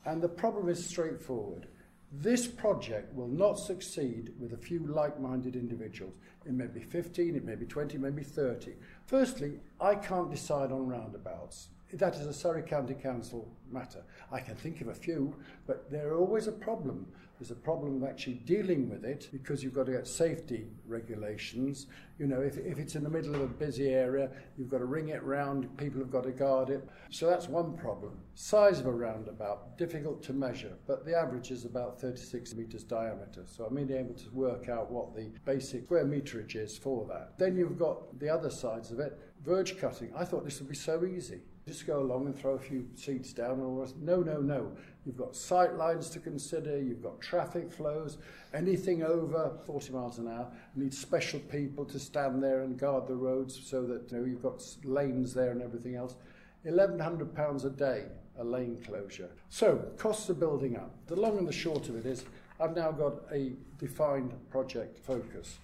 and 0.07 0.23
the 0.23 0.29
problem 0.29 0.71
is 0.71 0.85
straightforward. 0.85 1.67
This 2.11 2.47
project 2.47 3.15
will 3.15 3.29
not 3.29 3.59
succeed 3.59 4.33
with 4.41 4.55
a 4.55 4.57
few 4.57 4.87
like 4.87 5.21
minded 5.21 5.55
individuals. 5.55 6.15
It 6.47 6.55
may 6.55 6.69
be 6.69 6.81
15, 6.81 7.37
it 7.37 7.45
may 7.45 7.55
be 7.55 7.67
20, 7.67 7.99
maybe 7.99 8.23
30. 8.23 8.73
Firstly, 9.05 9.61
I 9.79 9.95
can't 9.95 10.31
decide 10.31 10.73
on 10.73 10.89
roundabouts. 10.89 11.69
That 11.95 12.17
is 12.17 12.27
a 12.27 12.35
Surrey 12.35 12.63
County 12.63 12.93
Council 12.93 13.49
matter. 13.71 14.03
I 14.31 14.41
can 14.41 14.57
think 14.57 14.83
of 14.83 14.89
a 14.89 14.95
few, 14.95 15.35
but 15.67 15.91
they're 15.91 16.17
always 16.17 16.47
a 16.47 16.53
problem. 16.53 17.07
There's 17.41 17.51
a 17.51 17.55
problem 17.55 18.03
of 18.03 18.09
actually 18.09 18.35
dealing 18.35 18.91
with 18.91 19.05
it 19.05 19.29
because 19.33 19.63
you've 19.63 19.73
got 19.73 19.87
to 19.87 19.93
get 19.93 20.07
safety 20.07 20.67
regulations. 20.87 21.87
You 22.19 22.27
know, 22.27 22.43
if, 22.43 22.59
if 22.59 22.79
it's 22.79 22.95
in 22.95 23.05
the 23.05 23.09
middle 23.09 23.35
of 23.35 23.41
a 23.41 23.47
busy 23.47 23.89
area, 23.91 24.29
you've 24.59 24.69
got 24.69 24.79
to 24.79 24.85
ring 24.85 25.09
it 25.09 25.23
round, 25.23 25.75
people 25.79 26.01
have 26.01 26.11
got 26.11 26.25
to 26.25 26.33
guard 26.33 26.69
it. 26.69 26.87
So 27.11 27.27
that's 27.27 27.49
one 27.49 27.75
problem. 27.79 28.19
Size 28.35 28.81
of 28.81 28.87
a 28.87 28.93
roundabout, 28.93 29.79
difficult 29.79 30.23
to 30.25 30.33
measure, 30.35 30.75
but 30.87 31.07
the 31.07 31.17
average 31.17 31.51
is 31.53 31.65
about 31.65 32.01
36 32.01 32.55
metres 32.55 32.83
diameter. 32.83 33.45
So 33.47 33.65
I'm 33.65 33.77
being 33.77 33.93
able 33.93 34.15
to 34.15 34.31
work 34.33 34.69
out 34.69 34.91
what 34.91 35.15
the 35.15 35.31
basic 35.47 35.85
square 35.85 36.05
meterage 36.05 36.57
is 36.57 36.77
for 36.77 37.07
that. 37.07 37.39
Then 37.39 37.57
you've 37.57 37.79
got 37.79 38.19
the 38.19 38.29
other 38.29 38.51
sides 38.51 38.91
of 38.91 38.99
it, 38.99 39.19
verge 39.43 39.79
cutting. 39.79 40.13
I 40.15 40.25
thought 40.25 40.45
this 40.45 40.59
would 40.59 40.69
be 40.69 40.75
so 40.75 41.07
easy 41.07 41.41
just 41.69 41.87
go 41.87 42.01
along 42.01 42.27
and 42.27 42.37
throw 42.37 42.53
a 42.53 42.59
few 42.59 42.89
seats 42.95 43.33
down 43.33 43.61
or 43.61 43.87
no 44.01 44.21
no 44.21 44.41
no. 44.41 44.73
You've 45.07 45.17
got 45.17 45.37
sight 45.37 45.75
lines 45.75 46.11
to 46.11 46.19
consider 46.19 46.81
you've 46.83 47.03
got 47.03 47.21
traffic 47.21 47.71
flows 47.71 48.19
anything 48.53 49.03
over 49.03 49.53
40 49.67 49.93
miles 49.93 50.19
an 50.19 50.29
hour 50.29 50.51
need 50.75 50.93
special 50.93 51.39
people 51.41 51.85
to 51.85 51.99
stand 51.99 52.43
there 52.43 52.63
and 52.63 52.79
guard 52.79 53.07
the 53.07 53.15
roads 53.15 53.61
so 53.65 53.85
that 53.85 54.11
you 54.11 54.19
know, 54.19 54.25
you've 54.25 54.43
got 54.43 54.63
lanes 54.85 55.35
there 55.35 55.53
and 55.53 55.63
everything 55.63 55.95
else. 55.95 56.17
1100 56.63 57.35
pounds 57.35 57.65
a 57.65 57.71
day 57.71 58.07
a 58.39 58.45
lane 58.45 58.79
closure. 58.85 59.31
So 59.49 59.77
costs 59.97 60.31
are 60.31 60.35
building 60.35 60.77
up. 60.77 60.95
The 61.07 61.17
long 61.17 61.39
and 61.39 61.47
the 61.47 61.53
short 61.53 61.89
of 61.89 61.97
it 61.97 62.07
is 62.07 62.25
I've 62.61 62.75
now 62.75 62.93
got 62.93 63.15
a 63.33 63.53
defined 63.79 64.33
project 64.51 64.99
focus. 65.05 65.59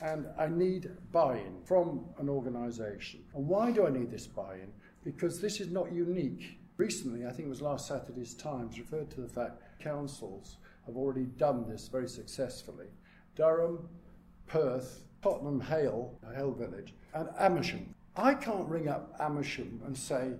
And 0.00 0.26
I 0.38 0.48
need 0.48 0.90
buy-in 1.12 1.62
from 1.64 2.04
an 2.18 2.28
organisation. 2.28 3.24
And 3.34 3.46
why 3.46 3.70
do 3.70 3.86
I 3.86 3.90
need 3.90 4.10
this 4.10 4.26
buy-in? 4.26 4.72
because 5.04 5.40
this 5.40 5.60
is 5.60 5.70
not 5.70 5.92
unique. 5.92 6.58
Recently, 6.76 7.26
I 7.26 7.30
think 7.30 7.46
it 7.46 7.50
was 7.50 7.62
last 7.62 7.86
Saturday's 7.86 8.34
Times, 8.34 8.78
referred 8.78 9.10
to 9.10 9.20
the 9.20 9.28
fact 9.28 9.62
councils 9.78 10.56
have 10.86 10.96
already 10.96 11.24
done 11.24 11.68
this 11.68 11.88
very 11.88 12.08
successfully. 12.08 12.86
Durham, 13.36 13.88
Perth, 14.46 15.04
Tottenham 15.22 15.60
Hale, 15.60 16.18
Hale 16.34 16.52
Village, 16.52 16.94
and 17.14 17.28
Amersham. 17.38 17.94
I 18.16 18.34
can't 18.34 18.68
ring 18.68 18.88
up 18.88 19.14
Amersham 19.20 19.80
and 19.86 19.96
say, 19.96 20.32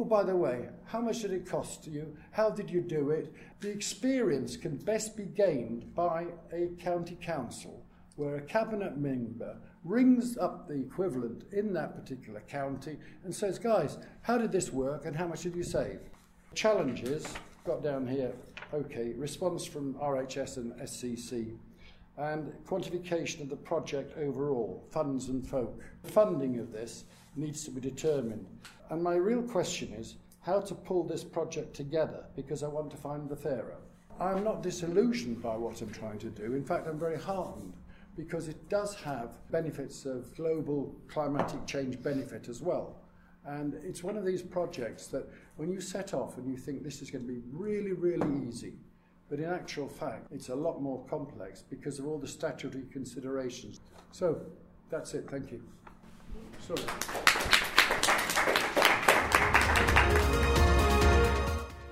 Oh, 0.00 0.04
by 0.04 0.22
the 0.22 0.36
way, 0.36 0.68
how 0.84 1.00
much 1.00 1.22
did 1.22 1.32
it 1.32 1.48
cost 1.48 1.86
you? 1.88 2.16
How 2.30 2.50
did 2.50 2.70
you 2.70 2.80
do 2.80 3.10
it? 3.10 3.32
The 3.60 3.70
experience 3.70 4.56
can 4.56 4.76
best 4.76 5.16
be 5.16 5.24
gained 5.24 5.92
by 5.94 6.26
a 6.52 6.68
county 6.78 7.18
council 7.20 7.84
where 8.18 8.34
a 8.34 8.40
cabinet 8.42 8.98
member 8.98 9.56
rings 9.84 10.36
up 10.38 10.66
the 10.66 10.74
equivalent 10.74 11.44
in 11.52 11.72
that 11.72 11.94
particular 11.94 12.40
county 12.48 12.96
and 13.24 13.32
says, 13.32 13.60
guys, 13.60 13.96
how 14.22 14.36
did 14.36 14.50
this 14.50 14.72
work 14.72 15.06
and 15.06 15.14
how 15.14 15.26
much 15.26 15.42
did 15.42 15.54
you 15.54 15.62
save? 15.62 16.00
Challenges, 16.52 17.32
got 17.64 17.80
down 17.80 18.08
here, 18.08 18.32
okay, 18.74 19.12
response 19.16 19.64
from 19.64 19.94
RHS 19.94 20.56
and 20.56 20.72
SCC, 20.80 21.56
and 22.16 22.52
quantification 22.66 23.40
of 23.40 23.50
the 23.50 23.56
project 23.56 24.18
overall, 24.18 24.84
funds 24.90 25.28
and 25.28 25.48
folk. 25.48 25.80
Funding 26.02 26.58
of 26.58 26.72
this 26.72 27.04
needs 27.36 27.64
to 27.64 27.70
be 27.70 27.80
determined. 27.80 28.44
And 28.90 29.00
my 29.00 29.14
real 29.14 29.42
question 29.42 29.92
is 29.92 30.16
how 30.40 30.60
to 30.60 30.74
pull 30.74 31.04
this 31.04 31.22
project 31.22 31.72
together 31.72 32.24
because 32.34 32.64
I 32.64 32.68
want 32.68 32.90
to 32.90 32.96
find 32.96 33.28
the 33.28 33.36
Pharaoh. 33.36 33.78
I'm 34.18 34.42
not 34.42 34.64
disillusioned 34.64 35.40
by 35.40 35.56
what 35.56 35.80
I'm 35.80 35.92
trying 35.92 36.18
to 36.18 36.30
do. 36.30 36.54
In 36.54 36.64
fact, 36.64 36.88
I'm 36.88 36.98
very 36.98 37.20
heartened 37.20 37.74
because 38.18 38.48
it 38.48 38.68
does 38.68 38.96
have 38.96 39.30
benefits 39.52 40.04
of 40.04 40.34
global 40.34 40.92
climatic 41.06 41.64
change 41.66 42.02
benefit 42.02 42.48
as 42.48 42.60
well. 42.60 42.96
And 43.46 43.74
it's 43.84 44.02
one 44.02 44.16
of 44.16 44.26
these 44.26 44.42
projects 44.42 45.06
that 45.06 45.24
when 45.54 45.70
you 45.70 45.80
set 45.80 46.12
off 46.12 46.36
and 46.36 46.50
you 46.50 46.56
think 46.56 46.82
this 46.82 47.00
is 47.00 47.12
going 47.12 47.24
to 47.24 47.32
be 47.32 47.38
really, 47.52 47.92
really 47.92 48.48
easy, 48.48 48.72
but 49.30 49.38
in 49.38 49.44
actual 49.44 49.88
fact, 49.88 50.26
it's 50.32 50.48
a 50.48 50.54
lot 50.54 50.82
more 50.82 51.06
complex 51.08 51.62
because 51.62 52.00
of 52.00 52.08
all 52.08 52.18
the 52.18 52.26
statutory 52.26 52.86
considerations. 52.90 53.78
So 54.10 54.40
that's 54.90 55.14
it. 55.14 55.30
Thank 55.30 55.52
you. 55.52 55.62
Sorry. 56.58 56.82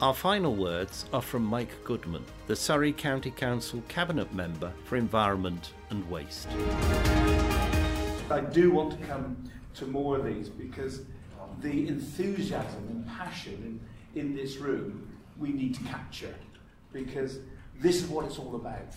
Our 0.02 0.12
final 0.12 0.54
words 0.54 1.06
are 1.14 1.22
from 1.22 1.42
Mike 1.42 1.82
Goodman, 1.82 2.22
the 2.48 2.54
Surrey 2.54 2.92
County 2.92 3.30
Council 3.30 3.82
Cabinet 3.88 4.30
Member 4.34 4.70
for 4.84 4.96
Environment 4.96 5.72
and 5.88 6.06
Waste. 6.10 6.48
I 8.30 8.40
do 8.52 8.72
want 8.72 9.00
to 9.00 9.06
come 9.06 9.42
to 9.76 9.86
more 9.86 10.18
of 10.18 10.26
these 10.26 10.50
because 10.50 11.06
the 11.62 11.88
enthusiasm 11.88 12.86
and 12.90 13.06
passion 13.06 13.80
in, 14.14 14.20
in 14.20 14.36
this 14.36 14.58
room 14.58 15.10
we 15.38 15.48
need 15.48 15.74
to 15.76 15.84
capture 15.84 16.34
because 16.92 17.38
this 17.80 17.96
is 17.96 18.06
what 18.06 18.26
it's 18.26 18.38
all 18.38 18.56
about. 18.56 18.94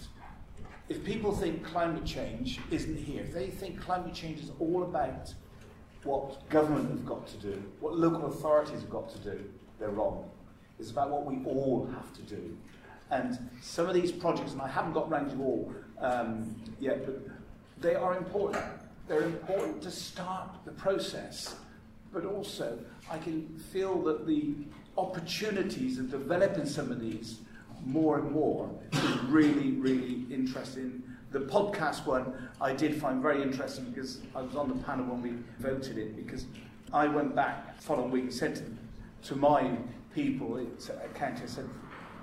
If 0.89 1.05
people 1.05 1.31
think 1.33 1.63
climate 1.63 2.03
change 2.03 2.59
isn't 2.71 2.97
here, 2.97 3.21
if 3.21 3.33
they 3.33 3.47
think 3.47 3.79
climate 3.79 4.13
change 4.13 4.41
is 4.41 4.51
all 4.59 4.83
about 4.83 5.33
what 6.03 6.49
government 6.49 6.89
have 6.89 7.05
got 7.05 7.25
to 7.27 7.38
do, 7.38 7.63
what 7.79 7.97
local 7.97 8.25
authorities 8.25 8.81
have 8.81 8.89
got 8.89 9.07
to 9.12 9.19
do, 9.19 9.45
they're 9.79 9.91
wrong. 9.91 10.29
It's 10.80 10.92
about 10.92 11.10
what 11.10 11.26
we 11.26 11.44
all 11.46 11.89
have 11.94 12.13
to 12.13 12.22
do. 12.22 12.58
And 13.12 13.38
some 13.62 13.88
of 13.88 13.94
these 13.94 14.12
projects, 14.12 14.54
and 14.54 14.62
I 14.62 14.68
haven't 14.68 14.94
got 14.94 15.10
round 15.10 15.32
to 15.32 15.42
all 15.42 15.74
um, 16.00 16.56
yet, 16.80 17.06
but 17.06 17.20
they 17.82 17.96
are 17.96 18.15
important. 18.18 18.63
They're 19.08 19.24
important 19.24 19.82
to 19.84 19.92
start 19.92 20.50
the 20.65 20.72
process, 20.72 21.56
but 22.13 22.26
also 22.26 22.78
I 23.10 23.18
can 23.18 23.48
feel 23.72 24.02
that 24.04 24.28
the 24.28 24.54
opportunities 24.98 25.98
of 25.98 26.12
developing 26.12 26.65
some 26.65 26.92
of 26.92 27.00
these 27.00 27.39
more 27.86 28.20
and 28.20 28.32
more 28.32 28.70
is 28.92 29.20
really, 29.24 29.72
really 29.72 30.26
interesting. 30.30 31.02
The 31.32 31.39
podcast 31.39 32.06
one 32.06 32.34
I 32.60 32.74
did 32.74 33.00
find 33.00 33.22
very 33.22 33.42
interesting 33.42 33.86
because 33.86 34.22
I 34.36 34.42
was 34.42 34.56
on 34.56 34.68
the 34.68 34.84
panel 34.84 35.06
when 35.06 35.22
we 35.22 35.34
voted 35.60 35.98
it 35.98 36.15
because 36.15 36.46
I 36.94 37.08
went 37.08 37.36
back 37.36 37.80
following 37.82 38.12
week 38.12 38.24
and 38.24 38.34
said 38.34 38.56
to, 38.56 38.63
to 39.30 39.36
my 39.36 39.78
people 40.13 40.58
at 40.58 41.15
County, 41.15 41.43
I 41.43 41.48
said, 41.48 41.69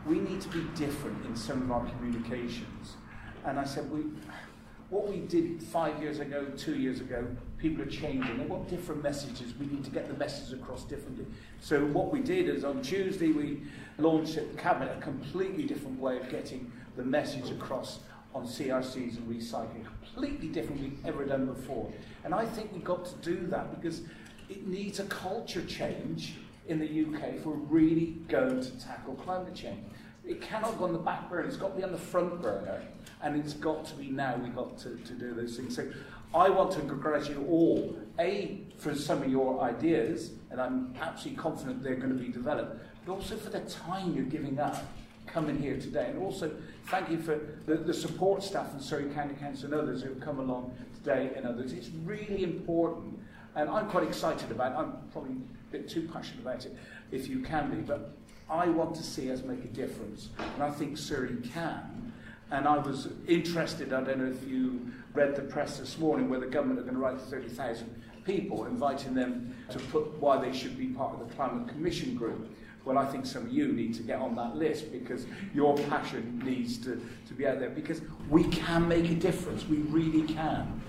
we 0.07 0.19
need 0.19 0.41
to 0.41 0.49
be 0.49 0.63
different 0.75 1.25
in 1.27 1.35
some 1.35 1.63
of 1.63 1.73
our 1.73 1.89
communications. 1.91 2.97
And 3.45 3.59
I 3.59 3.65
said, 3.65 3.91
we, 3.91 4.03
what 4.91 5.09
we 5.09 5.19
did 5.19 5.63
five 5.63 6.01
years 6.01 6.21
ago, 6.21 6.47
two 6.57 6.77
years 6.77 7.01
ago, 7.01 7.27
people 7.59 7.83
are 7.83 7.91
changing. 7.91 8.39
They 8.39 8.45
want 8.45 8.69
different 8.69 9.03
messages. 9.03 9.55
We 9.59 9.67
need 9.67 9.85
to 9.85 9.91
get 9.91 10.09
the 10.09 10.15
message 10.15 10.53
across 10.53 10.85
differently. 10.85 11.27
So 11.61 11.85
what 11.87 12.13
we 12.13 12.21
did 12.21 12.49
is 12.49 12.65
on 12.65 12.83
Tuesday 12.83 13.33
we 13.33 13.63
launched 13.99 14.37
at 14.37 14.53
the 14.53 14.59
Cabinet 14.59 14.97
a 14.97 15.01
completely 15.01 15.65
different 15.65 15.99
way 15.99 16.19
of 16.19 16.29
getting 16.29 16.71
the 16.97 17.05
message 17.05 17.51
across 17.51 18.01
on 18.35 18.47
CRCs 18.47 19.17
and 19.17 19.29
recycling, 19.29 19.85
completely 19.85 20.49
different 20.49 20.81
we've 20.81 21.07
ever 21.07 21.25
done 21.25 21.47
before. 21.47 21.91
And 22.25 22.35
I 22.35 22.45
think 22.45 22.73
we've 22.73 22.85
got 22.85 23.07
to 23.07 23.15
do 23.23 23.47
that 23.47 23.81
because 23.81 24.03
it 24.49 24.67
needs 24.67 25.01
a 25.01 25.05
culture 25.05 25.65
change 25.65 26.35
in 26.69 26.79
the 26.79 26.87
UK 26.87 27.35
if 27.35 27.47
we're 27.47 27.55
really 27.55 28.17
going 28.29 28.61
to 28.61 28.71
tackle 28.81 29.15
climate 29.15 29.55
change. 29.55 29.85
It 30.25 30.41
cannot 30.41 30.79
go 30.79 30.85
on 30.85 30.93
the 30.93 30.99
back 30.99 31.31
burner, 31.31 31.47
it's 31.47 31.57
got 31.57 31.71
to 31.73 31.77
be 31.77 31.85
on 31.85 31.93
the 31.93 31.99
front 31.99 32.43
burner, 32.43 32.83
and 33.23 33.37
it's 33.37 33.53
got 33.53 33.85
to 33.87 33.95
be 33.95 34.11
now 34.11 34.37
we've 34.37 34.55
got 34.55 34.77
to, 34.79 34.97
to 34.97 35.13
do 35.13 35.35
those 35.35 35.57
things. 35.57 35.77
So 35.77 35.89
I 36.35 36.49
want 36.51 36.73
to 36.73 36.81
congratulate 36.81 37.39
you 37.39 37.47
all, 37.47 37.97
A, 38.19 38.63
for 38.79 38.95
some 38.95 39.23
of 39.23 39.31
your 39.31 39.61
ideas, 39.63 40.33
and 40.51 40.61
I'm 40.61 40.95
absolutely 41.01 41.41
confident 41.41 41.83
they're 41.83 41.95
going 41.95 42.17
to 42.17 42.23
be 42.23 42.29
developed, 42.29 42.83
but 43.05 43.13
also 43.13 43.37
for 43.37 43.51
the 43.51 43.61
time 43.61 44.15
you're 44.15 44.25
giving 44.25 44.59
up 44.59 44.85
coming 45.27 45.59
here 45.59 45.79
today. 45.79 46.07
And 46.11 46.23
also, 46.23 46.51
thank 46.87 47.11
you 47.11 47.19
for 47.19 47.39
the, 47.67 47.77
the 47.77 47.95
support 47.95 48.43
staff 48.43 48.71
from 48.71 48.81
Surrey 48.81 49.11
County 49.11 49.35
Council 49.35 49.73
and 49.73 49.75
others 49.75 50.03
who 50.03 50.11
have 50.11 50.21
come 50.21 50.39
along 50.39 50.77
today 50.95 51.33
and 51.37 51.47
others. 51.47 51.73
It's 51.73 51.91
really 52.05 52.43
important, 52.43 53.19
and 53.57 53.71
I'm 53.71 53.89
quite 53.89 54.05
excited 54.05 54.51
about 54.51 54.73
it. 54.73 54.79
I'm 54.79 54.93
probably 55.13 55.33
a 55.33 55.73
bit 55.73 55.89
too 55.89 56.09
passionate 56.13 56.43
about 56.43 56.65
it, 56.65 56.77
if 57.11 57.27
you 57.27 57.41
can 57.41 57.71
be, 57.71 57.79
but 57.79 58.13
I 58.49 58.69
want 58.69 58.95
to 58.97 59.03
see 59.03 59.33
us 59.33 59.43
make 59.43 59.65
a 59.65 59.69
difference, 59.69 60.29
and 60.39 60.63
I 60.63 60.71
think 60.71 60.97
Surrey 60.97 61.37
can. 61.53 62.13
And 62.53 62.69
I 62.69 62.79
was 62.79 63.09
interested, 63.27 63.93
I 63.93 64.05
don't 64.05 64.19
know 64.19 64.31
if 64.31 64.47
you 64.47 64.87
read 65.15 65.35
the 65.35 65.43
press 65.43 65.79
this 65.79 65.99
morning, 65.99 66.29
where 66.29 66.39
the 66.39 66.47
government 66.47 66.79
are 66.79 66.83
going 66.83 66.95
to 66.95 67.01
write 67.01 67.19
to 67.19 67.25
30,000 67.25 68.03
people, 68.25 68.67
inviting 68.67 69.15
them 69.15 69.57
to 69.71 69.79
put 69.79 70.13
why 70.21 70.39
they 70.39 70.57
should 70.57 70.79
be 70.79 70.87
part 70.89 71.15
of 71.15 71.27
the 71.27 71.35
Climate 71.35 71.67
Commission 71.69 72.15
group. 72.15 72.49
Well, 72.85 72.99
I 72.99 73.07
think 73.07 73.27
some 73.27 73.47
of 73.47 73.53
you 73.53 73.73
need 73.73 73.95
to 73.95 74.03
get 74.05 74.21
on 74.21 74.37
that 74.37 74.55
list 74.55 74.93
because 74.93 75.27
your 75.53 75.77
passion 75.89 76.41
needs 76.45 76.79
to, 76.79 77.05
to 77.27 77.35
be 77.35 77.49
out 77.49 77.59
there 77.59 77.71
because 77.71 78.01
we 78.31 78.45
can 78.45 78.87
make 78.87 79.11
a 79.11 79.15
difference. 79.15 79.67
We 79.67 79.79
really 79.79 80.23
can. 80.23 80.83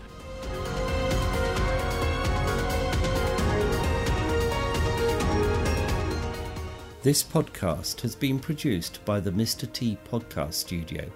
This 7.07 7.23
podcast 7.23 8.01
has 8.01 8.15
been 8.17 8.37
produced 8.37 8.99
by 9.05 9.21
the 9.21 9.31
Mr. 9.31 9.71
T 9.71 9.97
Podcast 10.11 10.55
Studio 10.55 11.09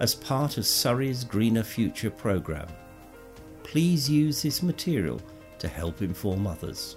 as 0.00 0.12
part 0.12 0.58
of 0.58 0.66
Surrey's 0.66 1.22
Greener 1.22 1.62
Future 1.62 2.10
programme. 2.10 2.66
Please 3.62 4.10
use 4.10 4.42
this 4.42 4.60
material 4.60 5.20
to 5.60 5.68
help 5.68 6.02
inform 6.02 6.48
others. 6.48 6.96